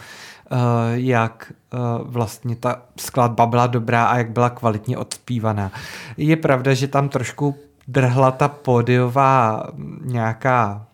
[0.53, 0.59] uh,
[0.93, 5.73] jak uh, vlastně ta skladba byla dobrá a jak byla kvalitně odspívaná.
[6.17, 7.57] Je pravda, že tam trošku
[7.89, 9.67] drhla ta pódiová
[10.05, 10.87] nějaká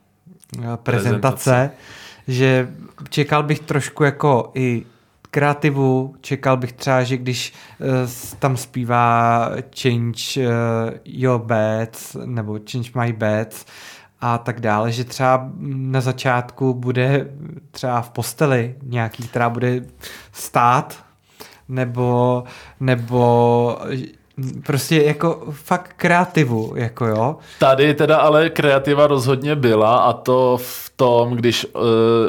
[0.59, 1.71] eh, prezentace, prezentace,
[2.29, 2.69] že
[3.09, 4.85] čekal bych trošku jako i
[5.31, 7.87] kreativu, čekal bych třeba, že když uh,
[8.39, 10.45] tam zpívá Change uh,
[11.05, 13.67] Your Beds nebo Change My Beds
[14.21, 17.31] a tak dále, že třeba na začátku bude
[17.71, 19.85] třeba v posteli nějaký, která bude
[20.33, 21.05] stát
[21.69, 22.45] nebo,
[22.81, 23.79] nebo
[24.67, 27.37] prostě jako fakt kreativu, jako jo.
[27.59, 31.83] Tady teda ale kreativa rozhodně byla a to v tom, když uh,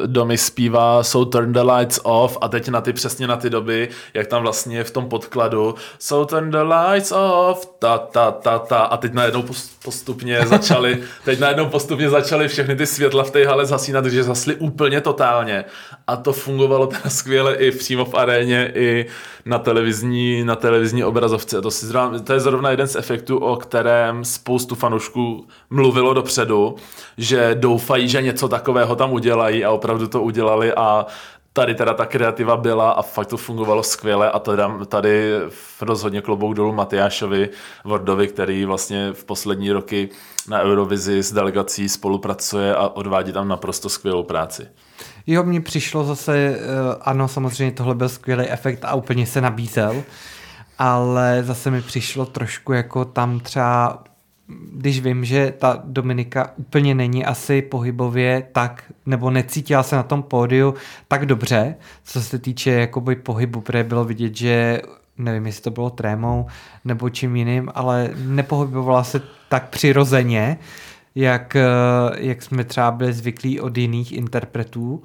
[0.06, 3.89] Domy zpívá So turn the lights off a teď na ty přesně na ty doby,
[4.13, 8.78] jak tam vlastně v tom podkladu So turn the lights off, ta ta ta ta
[8.78, 9.44] a teď najednou
[9.84, 14.56] postupně začaly, teď najednou postupně začaly všechny ty světla v té hale zasínat, takže zasly
[14.56, 15.65] úplně totálně
[16.08, 19.06] a to fungovalo teda skvěle i přímo v aréně, i
[19.46, 21.62] na televizní, na televizní obrazovce.
[21.62, 26.76] To, si zrovna, to je zrovna jeden z efektů, o kterém spoustu fanoušků mluvilo dopředu,
[27.18, 31.06] že doufají, že něco takového tam udělají a opravdu to udělali a
[31.54, 35.32] tady teda ta kreativa byla a fakt to fungovalo skvěle a teda tady
[35.82, 37.50] rozhodně klobouk dolů Matyášovi
[37.84, 40.10] Vordovi, který vlastně v poslední roky
[40.48, 44.68] na Eurovizi s delegací spolupracuje a odvádí tam naprosto skvělou práci.
[45.28, 46.60] Jo, mně přišlo zase, eh,
[47.02, 50.04] ano, samozřejmě tohle byl skvělý efekt a úplně se nabízel,
[50.78, 54.04] ale zase mi přišlo trošku jako tam třeba
[54.74, 60.24] když vím, že ta Dominika úplně není asi pohybově tak, nebo necítila se na tom
[60.24, 60.74] pódiu
[61.08, 64.82] tak dobře, co se týče jakoby pohybu, protože bylo vidět, že
[65.18, 66.48] nevím, jestli to bylo trémou
[66.86, 70.58] nebo čím jiným, ale nepohybovala se tak přirozeně,
[71.15, 71.65] jak, eh,
[72.15, 75.04] jak jsme třeba byli zvyklí od jiných interpretů,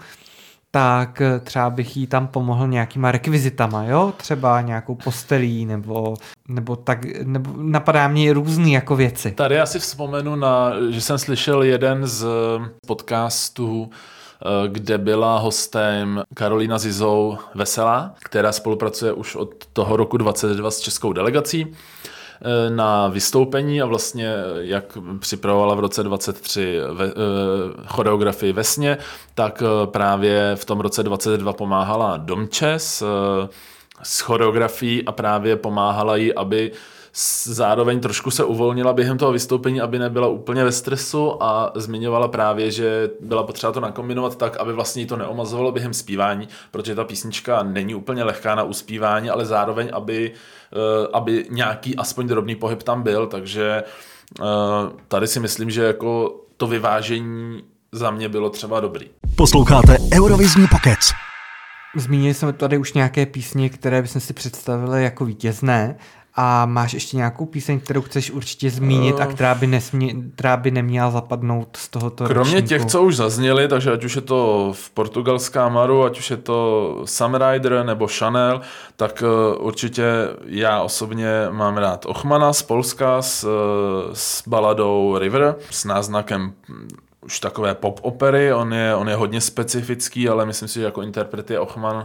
[0.71, 4.13] tak eh, třeba bych jí tam pomohl nějakýma rekvizitama, jo?
[4.17, 6.15] Třeba nějakou postelí nebo,
[6.49, 9.31] nebo tak, nebo napadá mě různý jako věci.
[9.31, 12.27] Tady já si vzpomenu na, že jsem slyšel jeden z
[12.87, 20.71] podcastů, eh, kde byla hostem Karolina Zizou Veselá, která spolupracuje už od toho roku 22
[20.71, 21.67] s českou delegací.
[22.43, 27.11] Eh, na vystoupení a vlastně eh, jak připravovala v roce 23 ve, eh,
[27.87, 28.99] choreografii Vesně,
[29.35, 33.05] tak právě v tom roce 22 pomáhala Domče s,
[34.23, 36.73] choreografií a právě pomáhala jí, aby
[37.45, 42.71] zároveň trošku se uvolnila během toho vystoupení, aby nebyla úplně ve stresu a zmiňovala právě,
[42.71, 47.63] že byla potřeba to nakombinovat tak, aby vlastně to neomazovalo během zpívání, protože ta písnička
[47.63, 50.39] není úplně lehká na uspívání, ale zároveň, aby, eh,
[51.13, 53.83] aby nějaký aspoň drobný pohyb tam byl, takže
[54.41, 54.45] eh,
[55.09, 59.07] tady si myslím, že jako to vyvážení za mě bylo třeba dobrý.
[59.37, 61.11] Posloucháte Eurovizní pokec.
[61.97, 65.97] Zmínili jsme tady už nějaké písně, které bychom si představili jako vítězné.
[66.35, 70.57] A máš ještě nějakou píseň, kterou chceš určitě zmínit uh, a která by, nesmě, která
[70.57, 72.69] by neměla zapadnout z tohoto Kromě ročníku.
[72.69, 76.37] těch, co už zazněly, takže ať už je to v portugalská Maru, ať už je
[76.37, 78.61] to Sam Rider nebo Chanel,
[78.97, 80.05] tak uh, určitě
[80.47, 83.51] já osobně mám rád Ochmana z Polska s, uh,
[84.13, 86.53] s baladou River s náznakem
[87.25, 91.03] už takové pop opery, on je, on je hodně specifický, ale myslím si, že jako
[91.03, 92.05] interpret je Ochman uh,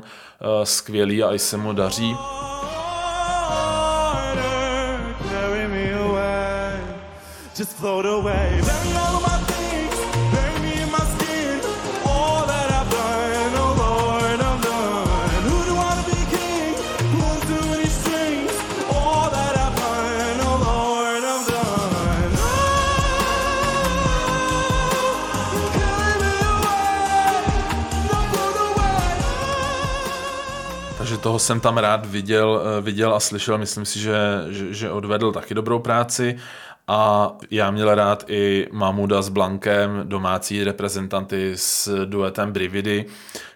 [0.64, 2.16] skvělý a i se mu daří.
[7.56, 8.60] Just float away.
[8.68, 9.96] Bang all my things,
[10.34, 11.60] bang me in my skin.
[12.06, 15.44] All that I've done, oh Lord, I'm done.
[15.48, 16.76] Who do I want to be king?
[17.16, 18.52] Pulling too many strings.
[18.92, 22.32] All that I've done, oh Lord, I'm done.
[25.56, 27.40] Oh, carry me away,
[28.12, 29.16] no float away.
[30.98, 33.58] Takže toho jsem tam rád viděl, eh, viděl a slyšel.
[33.58, 34.18] Myslím si, že,
[34.50, 36.38] že, že odvedl taky dobrou práci.
[36.88, 43.06] A já měl rád i Mamuda s Blankem, domácí reprezentanty s duetem Brividy,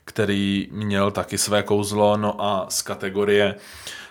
[0.06, 3.56] který měl taky své kouzlo, no a z kategorie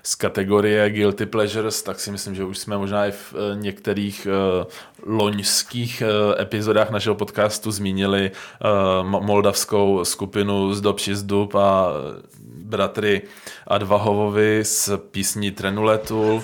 [0.02, 4.28] z kategorie Guilty Pleasures, tak si myslím, že už jsme možná i v eh, některých
[4.30, 8.30] uh, loňských uh, epizodách našeho podcastu zmínili
[9.02, 11.88] moldavskou skupinu z Dobši z Dub a
[12.64, 13.22] bratry
[13.66, 16.42] Advahovovi s písní Trenuletul.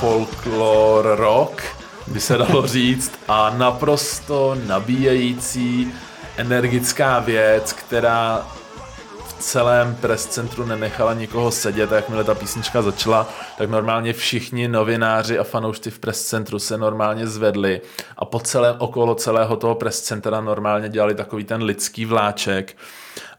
[0.00, 1.62] Folklore rock,
[2.06, 5.92] by se dalo říct, a naprosto nabíjející
[6.36, 8.46] energická věc, která
[9.26, 11.92] v celém press centru nenechala nikoho sedět.
[11.92, 16.78] A jakmile ta písnička začala, tak normálně všichni novináři a fanoušci v press centru se
[16.78, 17.80] normálně zvedli
[18.16, 22.76] a po celém okolo celého toho press centra normálně dělali takový ten lidský vláček.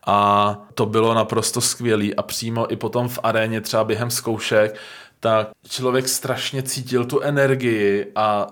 [0.06, 4.76] A to bylo naprosto skvělý a přímo i potom v aréně třeba během zkoušek
[5.20, 8.48] tak člověk strašně cítil tu energii a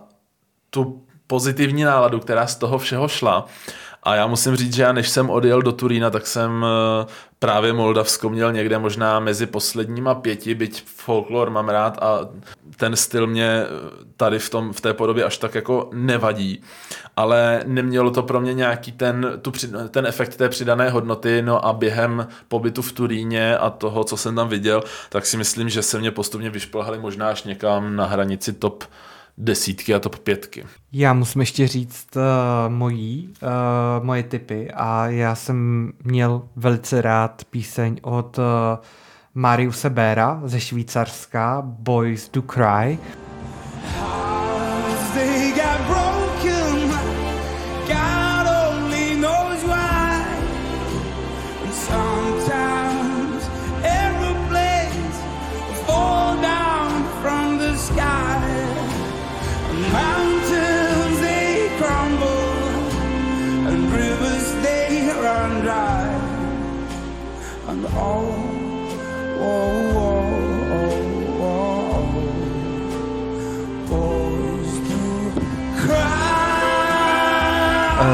[0.70, 3.46] tu pozitivní náladu, která z toho všeho šla.
[4.08, 7.06] A já musím říct, že já než jsem odjel do Turína, tak jsem eh,
[7.40, 12.20] právě Moldavsko měl někde možná mezi posledníma pěti, byť folklor mám rád a
[12.78, 13.64] ten styl mě
[14.18, 16.62] tady v, tom, v té podobě až tak jako nevadí.
[17.16, 19.52] Ale nemělo to pro mě nějaký ten, tu,
[19.92, 24.36] ten efekt té přidané hodnoty, no a během pobytu v Turíně a toho, co jsem
[24.36, 28.54] tam viděl, tak si myslím, že se mě postupně vyšplhali možná až někam na hranici
[28.54, 28.84] top
[29.38, 30.66] desítky a top pětky.
[30.92, 32.22] Já musím ještě říct uh,
[32.74, 38.44] mojí, uh, moje typy a já jsem měl velice rád píseň od uh,
[39.34, 43.00] Mariuse Bera ze Švýcarska Boys Do Cry.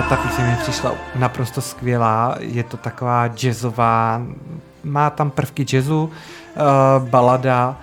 [0.09, 4.21] Ta píseň mi přišla naprosto skvělá, je to taková jazzová,
[4.83, 7.75] má tam prvky jazzu, uh, balada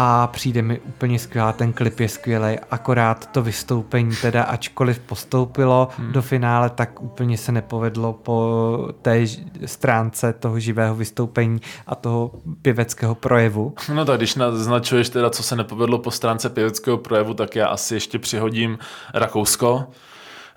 [0.00, 5.88] a přijde mi úplně skvělá, ten klip je skvělý, akorát to vystoupení teda, ačkoliv postoupilo
[5.98, 6.12] hmm.
[6.12, 9.24] do finále, tak úplně se nepovedlo po té
[9.66, 12.30] stránce toho živého vystoupení a toho
[12.62, 13.74] pěveckého projevu.
[13.94, 17.94] No tak když naznačuješ teda, co se nepovedlo po stránce pěveckého projevu, tak já asi
[17.94, 18.78] ještě přihodím
[19.14, 19.86] Rakousko,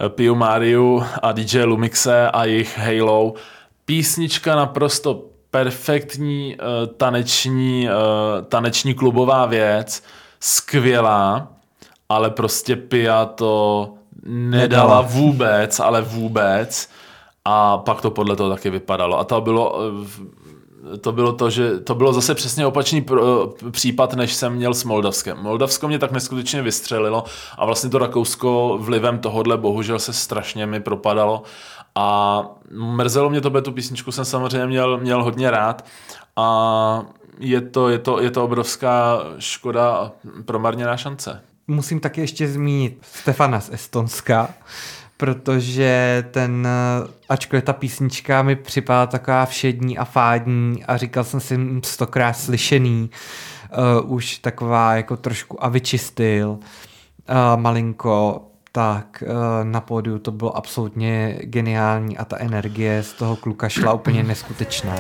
[0.09, 3.33] Piu Mariu a DJ Lumixe a jejich Halo.
[3.85, 10.03] Písnička naprosto perfektní uh, taneční, uh, taneční klubová věc,
[10.39, 11.47] skvělá,
[12.09, 13.89] ale prostě Pia to
[14.25, 16.89] nedala vůbec, ale vůbec.
[17.45, 19.19] A pak to podle toho taky vypadalo.
[19.19, 20.07] A to bylo uh,
[21.01, 24.83] to bylo to, že to bylo zase přesně opačný pr- případ, než jsem měl s
[24.83, 25.37] Moldavskem.
[25.41, 27.23] Moldavsko mě tak neskutečně vystřelilo
[27.57, 31.43] a vlastně to Rakousko vlivem tohohle bohužel se strašně mi propadalo
[31.95, 35.85] a mrzelo mě to, tu písničku jsem samozřejmě měl, měl hodně rád
[36.35, 37.05] a
[37.39, 40.11] je to, je, to, je to obrovská škoda a
[40.45, 41.41] promarněná šance.
[41.67, 44.49] Musím taky ještě zmínit Stefana z Estonska,
[45.17, 46.67] protože ten,
[47.29, 53.09] ačkoliv ta písnička mi připadá taková všední a fádní a říkal jsem si stokrát slyšený,
[54.03, 56.59] uh, už taková jako trošku a vyčistil uh,
[57.55, 63.69] malinko, tak uh, na pódiu to bylo absolutně geniální a ta energie z toho kluka
[63.69, 64.95] šla úplně neskutečná.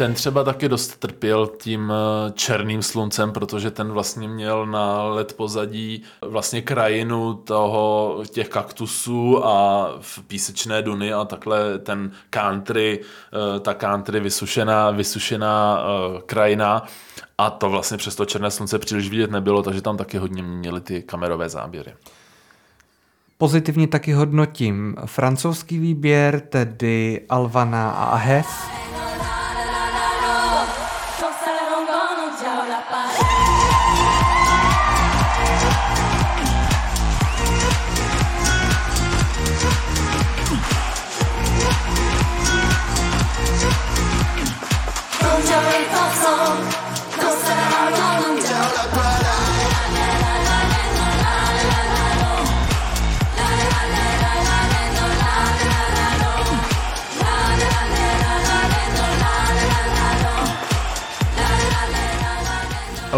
[0.00, 5.32] Ten třeba taky dost trpěl tím eh, černým sluncem, protože ten vlastně měl na led
[5.32, 13.60] pozadí vlastně krajinu toho, těch kaktusů a v písečné duny a takhle ten country, eh,
[13.60, 16.82] ta country vysušená, vysušená eh, krajina
[17.38, 20.80] a to vlastně přes to černé slunce příliš vidět nebylo, takže tam taky hodně měli
[20.80, 21.92] ty kamerové záběry.
[23.38, 28.46] Pozitivně taky hodnotím francouzský výběr, tedy Alvana a Ahes.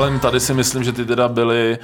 [0.02, 1.78] Ale tady si myslím, že ty teda byly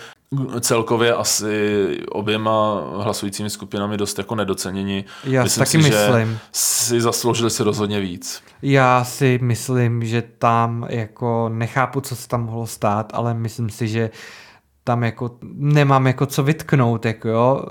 [0.61, 5.05] celkově asi oběma hlasujícími skupinami dost jako nedoceněni.
[5.25, 6.29] Já myslím taky si, myslím.
[6.29, 8.43] Že si zasloužili si rozhodně víc.
[8.63, 13.89] Já si myslím, že tam jako nechápu, co se tam mohlo stát, ale myslím si,
[13.89, 14.11] že
[14.85, 17.63] tam jako nemám jako co vytknout, jako jo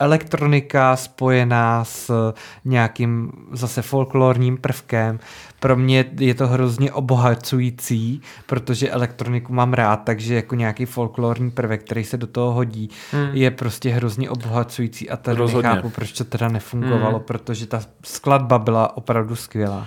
[0.00, 2.32] elektronika spojená s
[2.64, 5.18] nějakým zase folklorním prvkem.
[5.60, 11.84] Pro mě je to hrozně obohacující, protože elektroniku mám rád, takže jako nějaký folklorní prvek,
[11.84, 13.28] který se do toho hodí, hmm.
[13.32, 15.68] je prostě hrozně obohacující a tady Rozhodně.
[15.68, 17.24] nechápu, proč to teda nefungovalo, hmm.
[17.26, 19.86] protože ta skladba byla opravdu skvělá.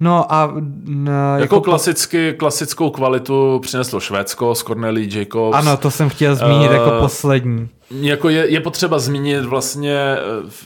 [0.00, 0.52] No a
[0.86, 5.56] n, Jako, jako, klasicky, klasickou kvalitu přineslo Švédsko s Cornelí Jacobs.
[5.56, 7.68] ano, to jsem chtěl zmínit Eh, jako poslední.
[7.90, 10.18] Jako je, je potřeba zmínit vlastně eh,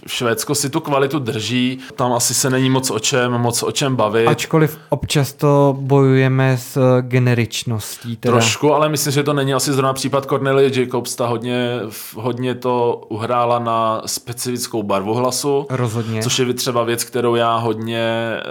[0.07, 3.97] Švédsko si tu kvalitu drží, tam asi se není moc o čem, moc o čem
[3.97, 4.27] bavit.
[4.27, 8.17] Ačkoliv občas to bojujeme s eh, generičností.
[8.17, 8.33] Teda.
[8.33, 11.81] Trošku, ale myslím, že to není asi zrovna případ Cornelie Jacobs, ta hodně,
[12.17, 15.67] hodně to uhrála na specifickou barvu hlasu.
[15.71, 16.23] Rozhodně.
[16.23, 18.43] Což je třeba věc, kterou já hodně eh,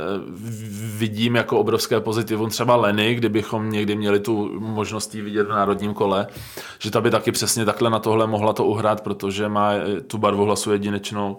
[0.98, 2.50] vidím jako obrovské pozitivum.
[2.50, 6.28] Třeba Leny, kdybychom někdy měli tu možnost vidět v národním kole,
[6.80, 10.18] že ta by taky přesně takhle na tohle mohla to uhrát, protože má eh, tu
[10.18, 11.38] barvu hlasu jedinečnou.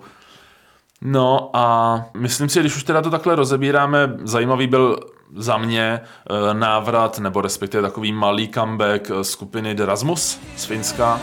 [1.03, 5.01] No a myslím si, když už teda to takhle rozebíráme, zajímavý byl
[5.37, 11.21] za mě eh, návrat, nebo respektive takový malý comeback eh, skupiny Derasmus z Finska.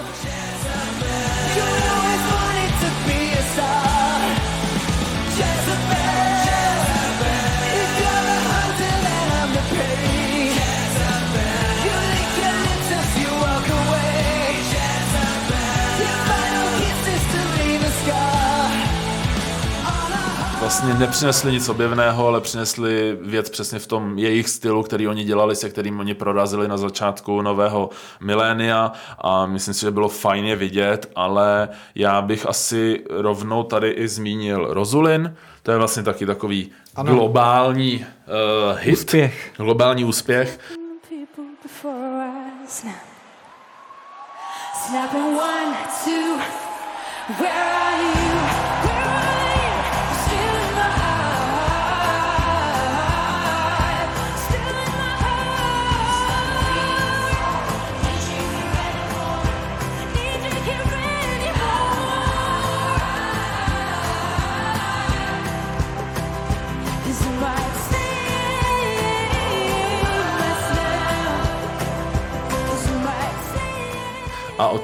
[20.76, 25.56] Vlastně nepřinesli nic objevného, ale přinesli věc přesně v tom jejich stylu, který oni dělali,
[25.56, 31.12] se kterým oni prorazili na začátku nového milénia a myslím si, že bylo fajně vidět,
[31.16, 37.14] ale já bych asi rovnou tady i zmínil Rozulin, to je vlastně taky takový Ano.
[37.14, 38.06] globální
[38.70, 39.54] uh, hit, Úspěch.
[39.58, 40.60] globální úspěch.
[42.68, 42.96] snap.
[44.88, 46.38] Snapping one, two.
[47.40, 48.40] Where are you?
[48.84, 49.05] Where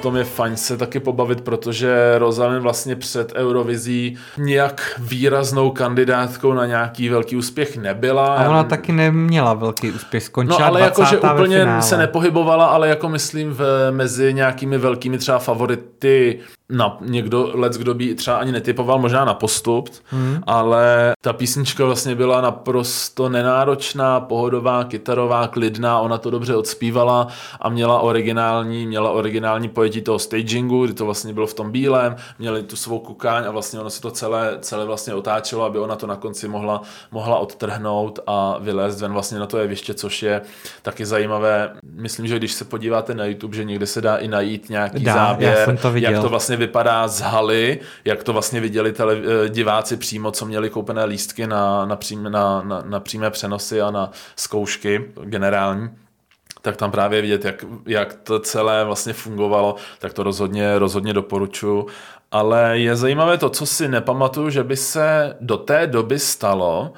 [0.02, 6.66] tom je fajn se taky pobavit, protože Rosalind vlastně před Eurovizí nějak výraznou kandidátkou na
[6.66, 8.34] nějaký velký úspěch nebyla.
[8.34, 10.22] A ona taky neměla velký úspěch.
[10.22, 11.00] Skončila No ale 20.
[11.00, 16.38] jakože úplně se nepohybovala, ale jako myslím v, mezi nějakými velkými třeba favority
[16.72, 20.42] na někdo, let, kdo by třeba ani netypoval možná na postup, hmm.
[20.46, 27.28] ale ta písnička vlastně byla naprosto nenáročná, pohodová, kytarová, klidná, ona to dobře odspívala
[27.60, 32.16] a měla originální, měla originální pojetí toho stagingu, kdy to vlastně bylo v tom bílém,
[32.38, 35.96] měli tu svou kukáň a vlastně ono se to celé, celé vlastně otáčelo, aby ona
[35.96, 40.40] to na konci mohla, mohla odtrhnout a vylézt ven vlastně na to jeviště, což je
[40.82, 41.72] taky zajímavé.
[41.94, 45.14] Myslím, že když se podíváte na YouTube, že někde se dá i najít nějaký Dá,
[45.14, 46.12] záběr, já jsem to viděl.
[46.12, 50.46] jak to vlastně vypadá z haly, jak to vlastně viděli tele, eh, diváci přímo, co
[50.46, 55.90] měli koupené lístky na, na, přím, na, na, na přímé přenosy a na zkoušky generální
[56.62, 61.86] tak tam právě vidět, jak, jak to celé vlastně fungovalo, tak to rozhodně, rozhodně doporučuji.
[62.32, 66.92] Ale je zajímavé to, co si nepamatuju, že by se do té doby stalo,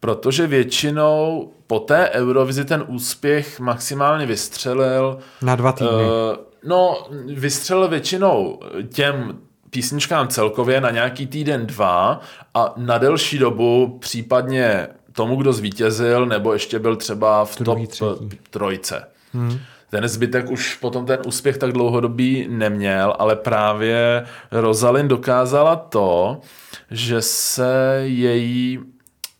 [0.00, 5.90] protože většinou po té Eurovizi ten úspěch maximálně vystřelil Na dva týdny.
[5.90, 8.60] Uh, no, vystřelil většinou
[8.92, 9.38] těm
[9.70, 12.20] písničkám celkově na nějaký týden, dva
[12.54, 18.18] a na delší dobu případně tomu, kdo zvítězil, nebo ještě byl třeba v Druhý, top
[18.18, 18.40] třetí.
[18.50, 19.04] trojce.
[19.32, 19.58] Hmm.
[19.90, 26.40] Ten zbytek už potom ten úspěch tak dlouhodobý neměl, ale právě Rosalind dokázala to,
[26.90, 28.78] že se její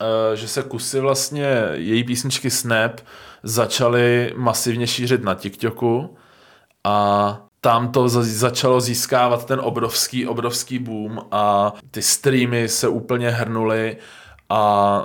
[0.01, 3.01] eh, že se kusy vlastně její písničky Snap
[3.43, 6.17] začaly masivně šířit na TikToku
[6.85, 13.31] a tam to za- začalo získávat ten obrovský, obrovský boom a ty streamy se úplně
[13.31, 13.97] hrnuly
[14.49, 15.05] a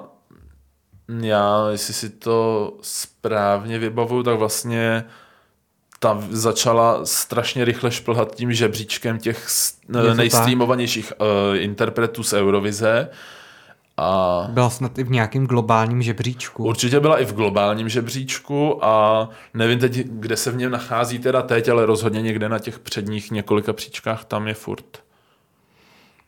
[1.22, 5.04] já, jestli si to správně vybavuju, tak vlastně
[6.00, 9.48] ta začala strašně rychle šplhat tím žebříčkem těch
[10.18, 13.10] nejstreamovanějších uh, interpretů z Eurovize.
[13.98, 16.64] A Byla snad i v nějakém globálním žebříčku.
[16.64, 21.42] určitě byla i v globálním žebříčku a nevím teď, kde se v něm nachází teda
[21.42, 25.04] teď, ale rozhodně někde na těch předních několika příčkách tam je furt.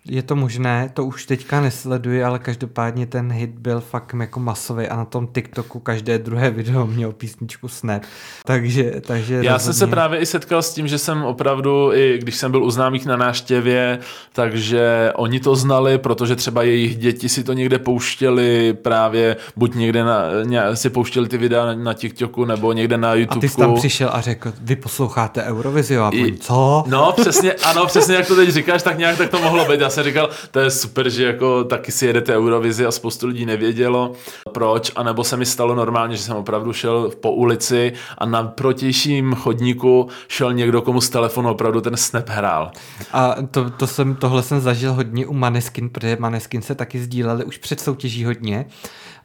[0.10, 4.88] Je to možné, to už teďka nesleduji, ale každopádně ten hit byl fakt jako masový
[4.88, 8.01] a na tom TikToku každé druhé video měl písničku Snap.
[8.45, 12.18] Takže, takže Já jsem se rozhodně- právě i setkal s tím, že jsem opravdu, i
[12.22, 13.99] když jsem byl u známých na náštěvě,
[14.34, 20.03] takže oni to znali, protože třeba jejich děti si to někde pouštěli právě, buď někde
[20.03, 23.41] na, ně, si pouštěli ty videa na, na TikToku nebo někde na A YouTube.
[23.41, 26.38] ty jsi tam přišel a řekl, vy posloucháte Eurovizi a I...
[26.38, 26.84] co?
[26.88, 29.80] No, přesně, ano, přesně jak to teď říkáš, tak nějak tak to mohlo být.
[29.80, 33.46] Já jsem říkal, to je super, že jako taky si jedete Eurovizi a spoustu lidí
[33.46, 34.14] nevědělo,
[34.52, 39.36] proč, anebo se mi stalo normálně, že jsem opravdu šel po ulici a na protějším
[39.36, 42.72] chodníku šel někdo, komu z telefonu opravdu ten snap hrál.
[43.14, 47.46] A to, to jsem, tohle jsem zažil hodně u Maneskin, protože Maneskin se taky sdíleli
[47.46, 48.66] už před soutěží hodně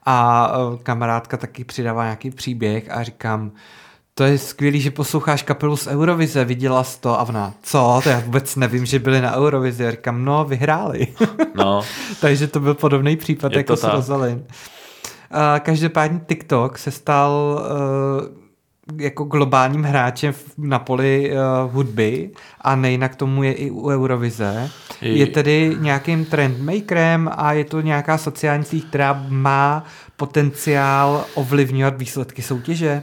[0.07, 3.53] a eh, kamarádka taky přidává nějaký příběh a říkám,
[4.15, 8.09] to je skvělý, že posloucháš kapelu z Eurovize, viděla jsi to a ona, co, to
[8.09, 9.83] já vůbec nevím, že byli na Eurovizi.
[9.83, 11.07] Já říkám, no, vyhráli.
[11.55, 11.83] No,
[12.21, 13.85] Takže to byl podobný případ Je jako s.
[15.31, 17.61] A každopádně TikTok se stal
[18.91, 22.31] uh, jako globálním hráčem na poli uh, hudby
[22.61, 24.71] a nejinak tomu je i u Eurovize.
[25.03, 29.85] I- Je tedy nějakým trendmakerem a je to nějaká sociální síť, která má
[30.17, 33.03] potenciál ovlivňovat výsledky soutěže.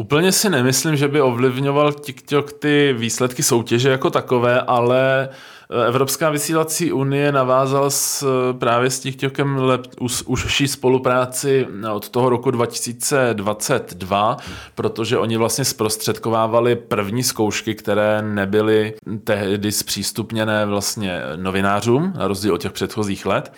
[0.00, 6.30] Úplně si nemyslím, že by ovlivňoval TikTok ty výsledky soutěže jako takové, ale eh, Evropská
[6.30, 12.50] vysílací unie navázala s, eh, právě s TikTokem lep, už, užší spolupráci od toho roku
[12.50, 14.36] 2022,
[14.74, 18.94] protože oni vlastně zprostředkovávali první zkoušky, které nebyly
[19.24, 23.52] tehdy zpřístupněné vlastně novinářům, na rozdíl od těch předchozích let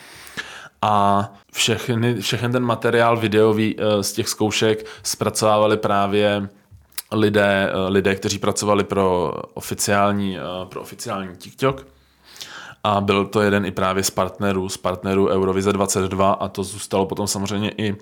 [0.83, 6.49] a všechny, všechny ten materiál videový eh, z těch zkoušek zpracovávali právě
[7.13, 11.87] lidé, eh, lidé, kteří pracovali pro oficiální, eh, pro oficiální TikTok.
[12.85, 17.07] A byl to jeden i právě z partnerů, z partnerů Eurovize 22 a to zůstalo
[17.07, 17.97] potom samozřejmě i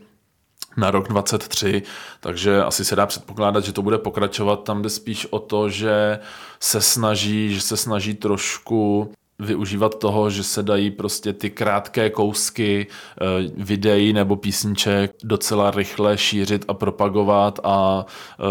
[0.77, 1.83] na rok 23,
[2.21, 4.65] takže asi se dá předpokládat, že to bude pokračovat.
[4.65, 6.19] Tam jde spíš o to, že
[6.61, 12.87] se snaží, že se snaží trošku využívat toho, že se dají prostě ty krátké kousky
[12.87, 13.25] eh,
[13.57, 18.45] videí nebo písniček docela rychle šířit a propagovat a eh,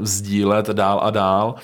[0.00, 1.54] sdílet dál a dál.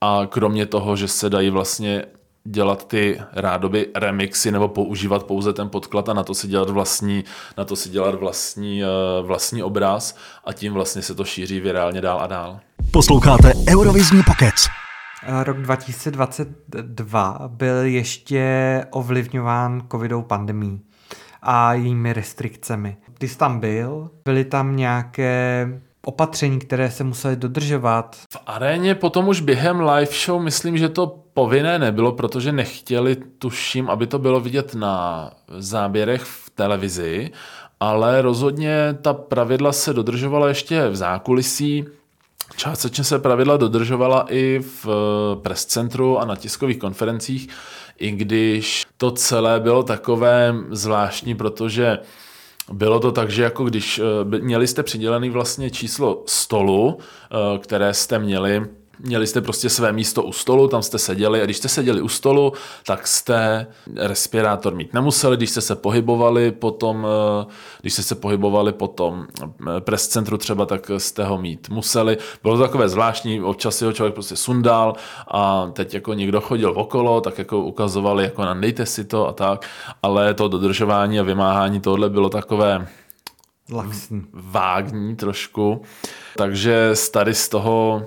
[0.00, 2.04] A kromě toho, že se dají vlastně
[2.44, 7.24] dělat ty rádoby remixy nebo používat pouze ten podklad a na to si dělat vlastní,
[7.58, 8.86] na to si dělat vlastní, eh,
[9.22, 12.60] vlastní obraz a tím vlastně se to šíří virálně dál a dál.
[12.90, 14.54] Posloucháte Eurovizní pokec.
[15.26, 20.80] Eh, Rok 2022 byl ještě ovlivňován covidou pandemí
[21.42, 22.96] a jejími restrikcemi.
[23.20, 25.68] Jsi tam byl, byly tam nějaké
[26.04, 28.16] opatření, které se musely dodržovat.
[28.32, 33.90] V aréně potom už během live show myslím, že to povinné nebylo, protože nechtěli, tuším,
[33.90, 37.30] aby to bylo vidět na záběrech v televizi,
[37.80, 41.84] ale rozhodně ta pravidla se dodržovala ještě v zákulisí.
[42.56, 47.48] Částečně se pravidla dodržovala i v eh, prescentru a na tiskových konferencích,
[47.98, 51.98] i když to celé bylo takové zvláštní, protože
[52.72, 57.94] bylo to tak, že jako když eh, měli jste přidělený vlastně číslo stolu, eh, které
[57.94, 58.66] jste měli,
[58.98, 62.08] měli jste prostě své místo u stolu, tam jste seděli a když jste seděli u
[62.08, 62.52] stolu,
[62.86, 63.66] tak jste
[63.96, 67.46] respirátor mít nemuseli, když jste se pohybovali potom, eh,
[67.80, 69.26] když jste se pohybovali potom
[69.80, 72.16] pres centru třeba, tak jste ho mít museli.
[72.42, 74.94] Bylo to takové zvláštní, občas si ho člověk prostě sundal
[75.28, 79.68] a teď jako někdo chodil okolo, tak jako ukazovali, jako nandejte si to a tak,
[80.02, 82.86] ale to dodržování a vymáhání tohle bylo takové
[83.72, 84.26] Laxní.
[84.32, 85.82] vágní trošku,
[86.36, 88.06] takže tady z toho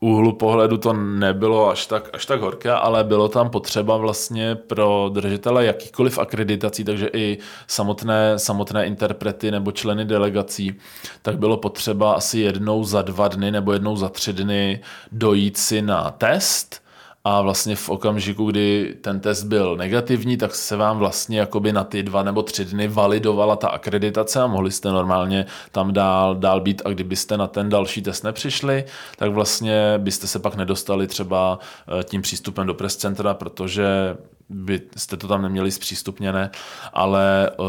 [0.00, 5.10] úhlu pohledu to nebylo až tak, až tak horké, ale bylo tam potřeba vlastně pro
[5.12, 10.74] držitele jakýkoliv akreditací, takže i samotné, samotné interprety nebo členy delegací,
[11.22, 14.80] tak bylo potřeba asi jednou za dva dny nebo jednou za tři dny
[15.12, 16.85] dojít si na test,
[17.28, 21.84] a vlastně v okamžiku, kdy ten test byl negativní, tak se vám vlastně jakoby na
[21.84, 26.60] ty dva nebo tři dny validovala ta akreditace a mohli jste normálně tam dál, dál
[26.60, 26.82] být.
[26.84, 28.84] A kdybyste na ten další test nepřišli,
[29.16, 31.58] tak vlastně byste se pak nedostali třeba
[32.00, 34.16] eh, tím přístupem do press centra, protože
[34.48, 36.50] by jste to tam neměli zpřístupněné,
[36.92, 37.66] ale uh,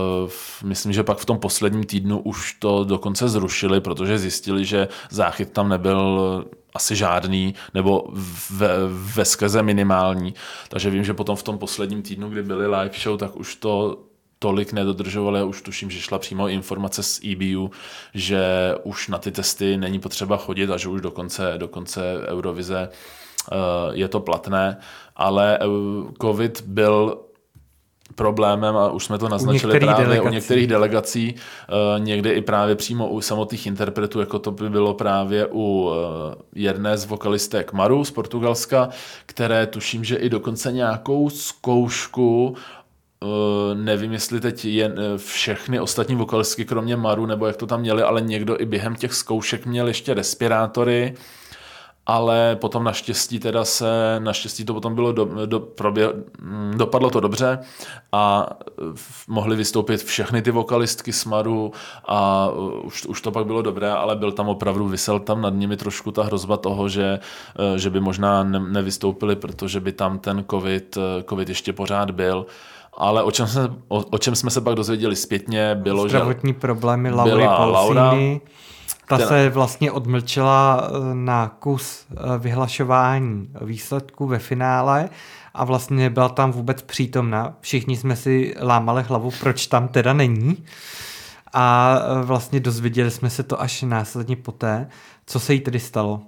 [0.63, 5.51] myslím, že pak v tom posledním týdnu už to dokonce zrušili, protože zjistili, že záchyt
[5.51, 8.07] tam nebyl asi žádný, nebo
[8.49, 10.33] ve, ve skrze minimální.
[10.69, 14.03] Takže vím, že potom v tom posledním týdnu, kdy byly live show, tak už to
[14.39, 17.71] tolik nedodržovali už tuším, že šla přímo informace z EBU,
[18.13, 18.41] že
[18.83, 23.26] už na ty testy není potřeba chodit a že už dokonce, dokonce Eurovize eh,
[23.93, 24.77] je to platné,
[25.15, 25.65] ale eh,
[26.21, 27.17] COVID byl
[28.15, 30.27] problémem a už jsme to naznačili některých právě delegací.
[30.27, 34.93] u některých delegací, eh, někdy i právě přímo u samotných interpretů, jako to by bylo
[34.93, 38.89] právě u eh, jedné z vokalistek Maru z Portugalska,
[39.25, 42.55] které tuším, že i dokonce nějakou zkoušku
[43.23, 47.79] eh, nevím, jestli teď jen eh, všechny ostatní vokalistky, kromě Maru, nebo jak to tam
[47.79, 51.13] měli, ale někdo i během těch zkoušek měl ještě respirátory
[52.09, 56.09] ale potom naštěstí teda se, naštěstí to potom bylo, do, do, probě,
[56.41, 57.59] mm, dopadlo to dobře
[58.11, 58.49] a
[58.95, 61.71] v- mohli vystoupit všechny ty vokalistky Smaru
[62.05, 65.53] a uh, už, už to pak bylo dobré, ale byl tam opravdu, vysel tam nad
[65.53, 67.19] nimi trošku ta hrozba toho, že,
[67.71, 70.97] uh, že by možná ne, nevystoupili, protože by tam ten covid,
[71.29, 72.45] covid ještě pořád byl.
[72.99, 76.53] Ale o čem, jsme, o, o čem jsme se pak dozvěděli zpětně, bylo, že Zdravotní
[76.53, 78.13] problémy Laury byla Laura.
[79.07, 85.09] Ta se vlastně odmlčela eh, na kus eh, vyhlašování výsledků ve finále
[85.53, 87.53] a vlastně nebyla tam vůbec přítomna.
[87.61, 90.65] Všichni jsme si lámali hlavu, proč tam teda není.
[91.53, 94.87] A eh, vlastně dozvěděli jsme se to až následně poté,
[95.25, 96.21] co se jí tedy stalo.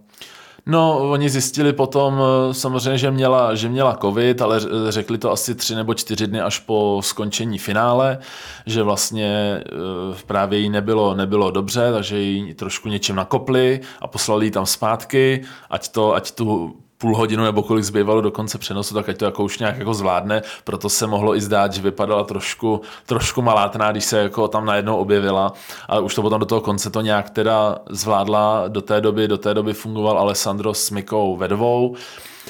[0.69, 4.59] No, oni zjistili potom eh, samozřejmě, že měla, že měla covid, ale
[4.89, 8.17] řekli to asi tři nebo čtyři dny až po skončení finále,
[8.65, 14.45] že vlastně eh, právě jí nebylo, nebylo dobře, takže jí trošku něčím nakopli a poslali
[14.45, 18.93] ji tam zpátky, ať, to, ať tu půl hodinu nebo kolik zbývalo do konce přenosu,
[18.93, 22.23] tak ať to jako už nějak jako zvládne, proto se mohlo i zdát, že vypadala
[22.23, 25.53] trošku, trošku malátná, když se jako tam najednou objevila,
[25.87, 29.37] ale už to potom do toho konce to nějak teda zvládla, do té doby, do
[29.37, 31.95] té doby fungoval Alessandro s Mikou ve dvou,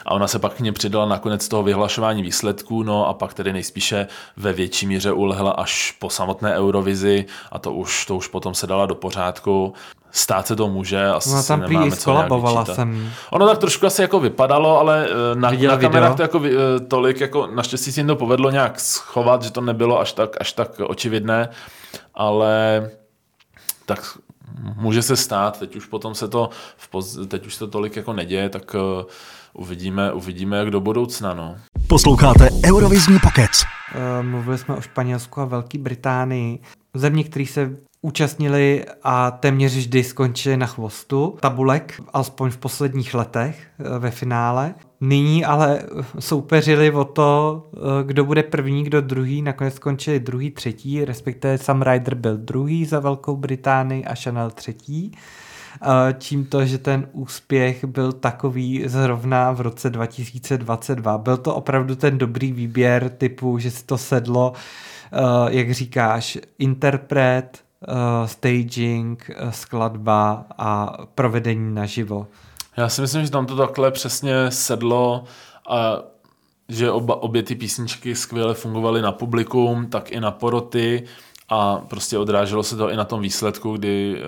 [0.06, 3.54] a ona se pak k ně přidala nakonec toho vyhlašování výsledků, no a pak tedy
[3.54, 8.54] nejspíše ve větší míře ulehla až po samotné Eurovizi a to už, to už potom
[8.54, 9.74] se dala do pořádku.
[10.12, 13.12] Stát se to může, asi Ona tam prý skolabovala jsem.
[13.32, 16.80] Ono tak trošku asi jako vypadalo, ale eh, na, Viděla na kamerách to jako eh,
[16.80, 20.54] tolik, jako naštěstí si jim to povedlo nějak schovat, že to nebylo až tak, až
[20.54, 21.50] tak očividné,
[22.14, 22.90] ale
[23.86, 24.18] tak
[24.76, 27.96] může se stát, teď už potom se to, v poz, teď už se to tolik
[27.96, 29.06] jako neděje, tak uh,
[29.54, 31.56] uvidíme, uvidíme jak do budoucna, no.
[31.88, 33.64] Posloucháte Eurovizní pokec.
[33.96, 36.60] Eh, Mluvili jsme o Španělsku a Velké Británii.
[36.94, 43.68] Země, které se účastnili a téměř vždy skončili na chvostu tabulek, alespoň v posledních letech
[43.80, 44.74] eh, ve finále.
[45.02, 45.84] Nyní ale
[46.20, 49.42] soupeřili o to, eh, kdo bude první, kdo druhý.
[49.42, 55.12] Nakonec skončili druhý, třetí, respektive Sam Ryder byl druhý za Velkou Británii a Chanel třetí.
[55.82, 61.18] Eh, Tímto, že ten úspěch byl takový zrovna v roce 2022.
[61.18, 65.18] Byl to opravdu ten dobrý výběr typu, že si to sedlo, eh,
[65.50, 72.28] jak říkáš, interpret, eh, staging, eh, skladba a provedení naživo.
[72.78, 75.24] Já si myslím, že tam to takhle přesně sedlo
[75.70, 75.98] a
[76.70, 81.04] že oba, obě ty písničky skvěle fungovaly na publikum, tak i na poroty
[81.50, 84.22] a prostě odráželo se to i na tom výsledku, kdy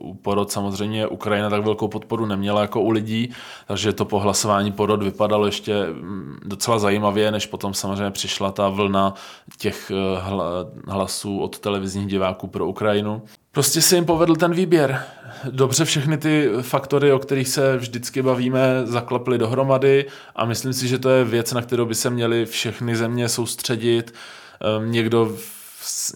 [0.00, 3.30] uh, u porod samozřejmě Ukrajina tak velkou podporu neměla jako u lidí,
[3.66, 8.68] takže to po hlasování porod vypadalo ještě mm, docela zajímavě, než potom samozřejmě přišla ta
[8.68, 9.14] vlna
[9.58, 10.44] těch eh, hla,
[10.88, 13.22] hlasů od televizních diváků pro Ukrajinu.
[13.52, 15.04] Prostě se jim povedl ten výběr.
[15.50, 20.06] Dobře všechny ty faktory, o kterých se vždycky bavíme, zaklaply dohromady
[20.36, 24.14] a myslím si, že to je věc, na kterou by se měly všechny země soustředit.
[24.60, 25.32] Ehm, Někdo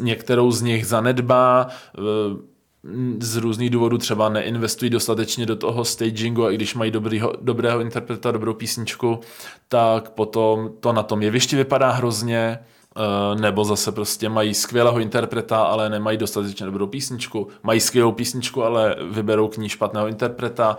[0.01, 1.67] některou z nich zanedbá,
[1.99, 2.39] ehm,
[3.21, 7.81] z různých důvodů třeba neinvestují dostatečně do toho stagingu a i když mají dobrýho, dobrého
[7.81, 9.21] interpreta, dobrou písničku,
[9.69, 12.59] tak potom to na tom jevišti vypadá hrozně,
[12.97, 18.65] eh, nebo zase prostě mají skvělého interpreta, ale nemají dostatečně dobrou písničku, mají skvělou písničku,
[18.65, 20.77] ale vyberou k ní špatného interpreta.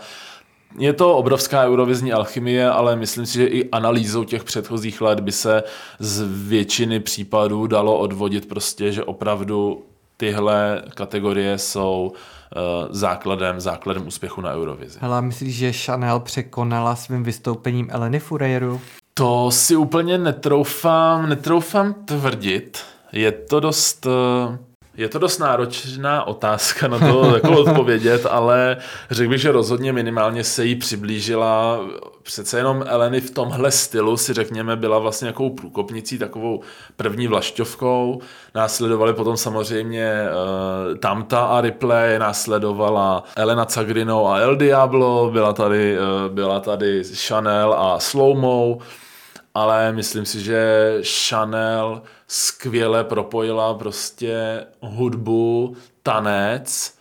[0.77, 5.31] Je to obrovská eurovizní alchymie, ale myslím si, že i analýzou těch předchozích let by
[5.31, 5.63] se
[5.99, 9.85] z většiny případů dalo odvodit prostě, že opravdu
[10.17, 14.99] tyhle kategorie jsou uh, základem, základem úspěchu na Eurovizi.
[15.01, 18.81] Hele, myslíš, že Chanel překonala svým vystoupením Eleny Furejru?
[19.13, 22.79] To si úplně netroufám, netroufám tvrdit.
[23.11, 24.57] Je to dost, eh,
[24.99, 28.77] je to dost náročná otázka na to jako odpovědět, ale
[29.11, 31.79] řekl bych, že rozhodně minimálně se jí přiblížila.
[32.23, 36.61] Přece jenom Eleny v tomhle stylu si řekněme byla vlastně nějakou průkopnicí, takovou
[36.95, 38.21] první vlašťovkou.
[38.55, 45.97] Následovali potom samozřejmě uh, Tamta a Ripley, následovala Elena Cagrinou a El Diablo, byla tady,
[45.99, 48.77] uh, byla tady Chanel a Slowmo
[49.53, 50.93] ale myslím si, že
[51.27, 56.97] Chanel skvěle propojila prostě hudbu, tanec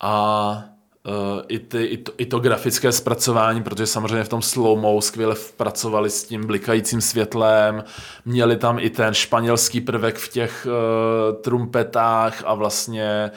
[0.00, 0.64] a
[1.06, 5.36] uh, i, ty, i, to, i to grafické zpracování, protože samozřejmě v tom slow skvěle
[5.56, 7.84] pracovali s tím blikajícím světlem,
[8.24, 13.30] měli tam i ten španělský prvek v těch uh, trumpetách a vlastně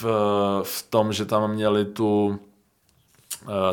[0.00, 0.04] v,
[0.62, 2.38] v tom, že tam měli tu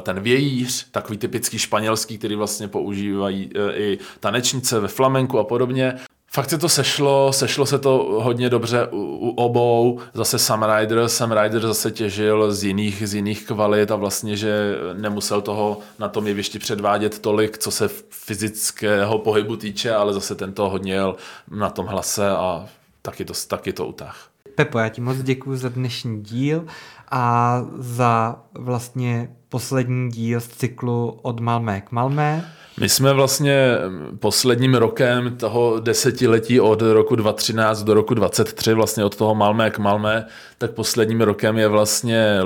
[0.01, 5.95] ten vějíř, takový typický španělský, který vlastně používají eh, i tanečnice ve flamenku a podobně.
[6.35, 9.99] Fakt se to sešlo, sešlo se to hodně dobře u, u obou.
[10.13, 14.75] Zase Sam Ryder, Sam Ryder zase těžil z jiných, z jiných kvalit a vlastně, že
[14.93, 20.69] nemusel toho na tom jevišti předvádět tolik, co se fyzického pohybu týče, ale zase tento
[20.69, 21.15] hodně jel
[21.51, 22.65] na tom hlase a
[23.01, 24.29] taky to, taky to utáh.
[24.55, 26.65] Pepo, já ti moc děkuji za dnešní díl
[27.11, 32.51] a za vlastně poslední díl z cyklu od Malmé k Malmé.
[32.79, 33.77] My jsme vlastně
[34.19, 39.77] posledním rokem toho desetiletí od roku 2013 do roku 2023, vlastně od toho Malmé k
[39.79, 40.25] Malmé,
[40.57, 42.39] tak posledním rokem je vlastně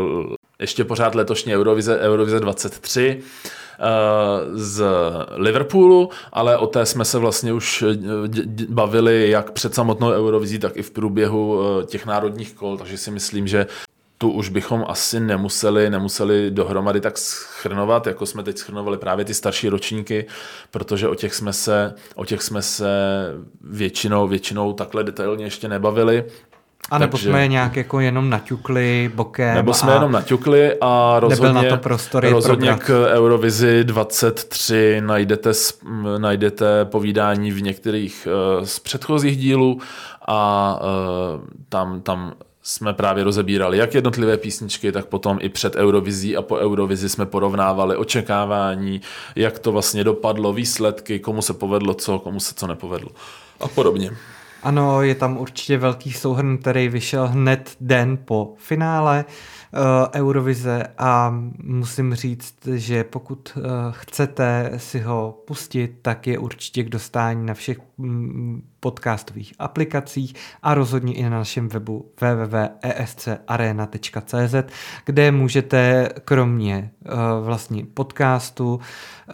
[0.60, 3.86] ještě pořád letošní Eurovize, Eurovize 23 eh,
[4.53, 4.84] z
[5.36, 7.97] Liverpoolu, ale o té jsme se vlastně už eh,
[8.70, 13.12] bavili jak před samotnou Eurovizí, tak i v průběhu eh, těch národních kol, takže si
[13.12, 13.68] myslím, že
[14.22, 19.34] tu už bychom asi nemuseli, nemuseli dohromady tak schrnovat, jako jsme teď schrnovali právě ty
[19.34, 20.26] starší ročníky,
[20.72, 22.88] protože o těch jsme se, o těch jsme se
[23.61, 26.26] většinou, většinou takhle detailně ještě nebavili.
[26.89, 29.55] A nebo Takže, jsme nějak jako jenom naťukli bokem.
[29.55, 35.51] Nebo jsme a jenom naťukli a rozhodně, na to prostory rozhodně k Eurovizi 23 najdete,
[36.17, 38.28] najdete povídání v některých
[38.59, 39.80] uh, z předchozích dílů
[40.28, 42.34] a uh, tam, tam
[42.64, 47.26] jsme právě rozebírali jak jednotlivé písničky, tak potom i před Eurovizí a po Eurovizi jsme
[47.26, 49.01] porovnávali očekávání,
[49.36, 53.10] jak to vlastně dopadlo, výsledky, komu se povedlo co, komu se co nepovedlo
[53.60, 54.12] a podobně.
[54.64, 59.26] Ano, je tam určitě velký souhrn, který vyšel hned den po finále.
[59.74, 59.80] Uh,
[60.14, 66.89] Eurovize a musím říct, že pokud uh, chcete si ho pustit, tak je určitě k
[66.89, 70.34] dostání na všech mm, podcastových aplikacích
[70.64, 74.55] a rozhodně i na našem webu www.escarena.cz,
[75.05, 77.12] kde můžete kromě uh,
[77.45, 78.80] vlastně podcastu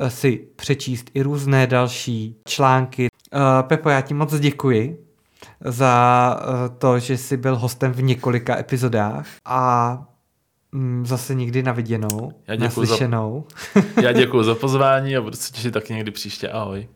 [0.07, 3.07] si přečíst i různé další články.
[3.67, 5.04] Pepo, já ti moc děkuji
[5.65, 6.39] za
[6.77, 10.05] to, že jsi byl hostem v několika epizodách a
[10.75, 13.45] Mm, zase někdy na viděnou, já naslyšenou.
[13.95, 16.49] Za, já děkuji za pozvání a budu se těšit taky někdy příště.
[16.49, 16.87] Ahoj.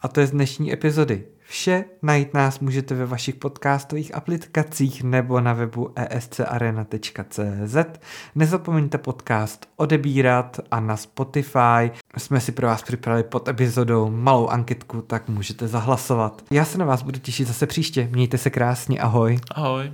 [0.00, 1.24] A to je z dnešní epizody.
[1.50, 7.76] Vše najít nás můžete ve vašich podcastových aplikacích nebo na webu escarena.cz.
[8.34, 15.02] Nezapomeňte podcast odebírat a na Spotify jsme si pro vás připravili pod epizodou malou anketku,
[15.02, 16.42] tak můžete zahlasovat.
[16.50, 18.08] Já se na vás budu těšit zase příště.
[18.12, 19.38] Mějte se krásně, ahoj.
[19.54, 19.92] Ahoj.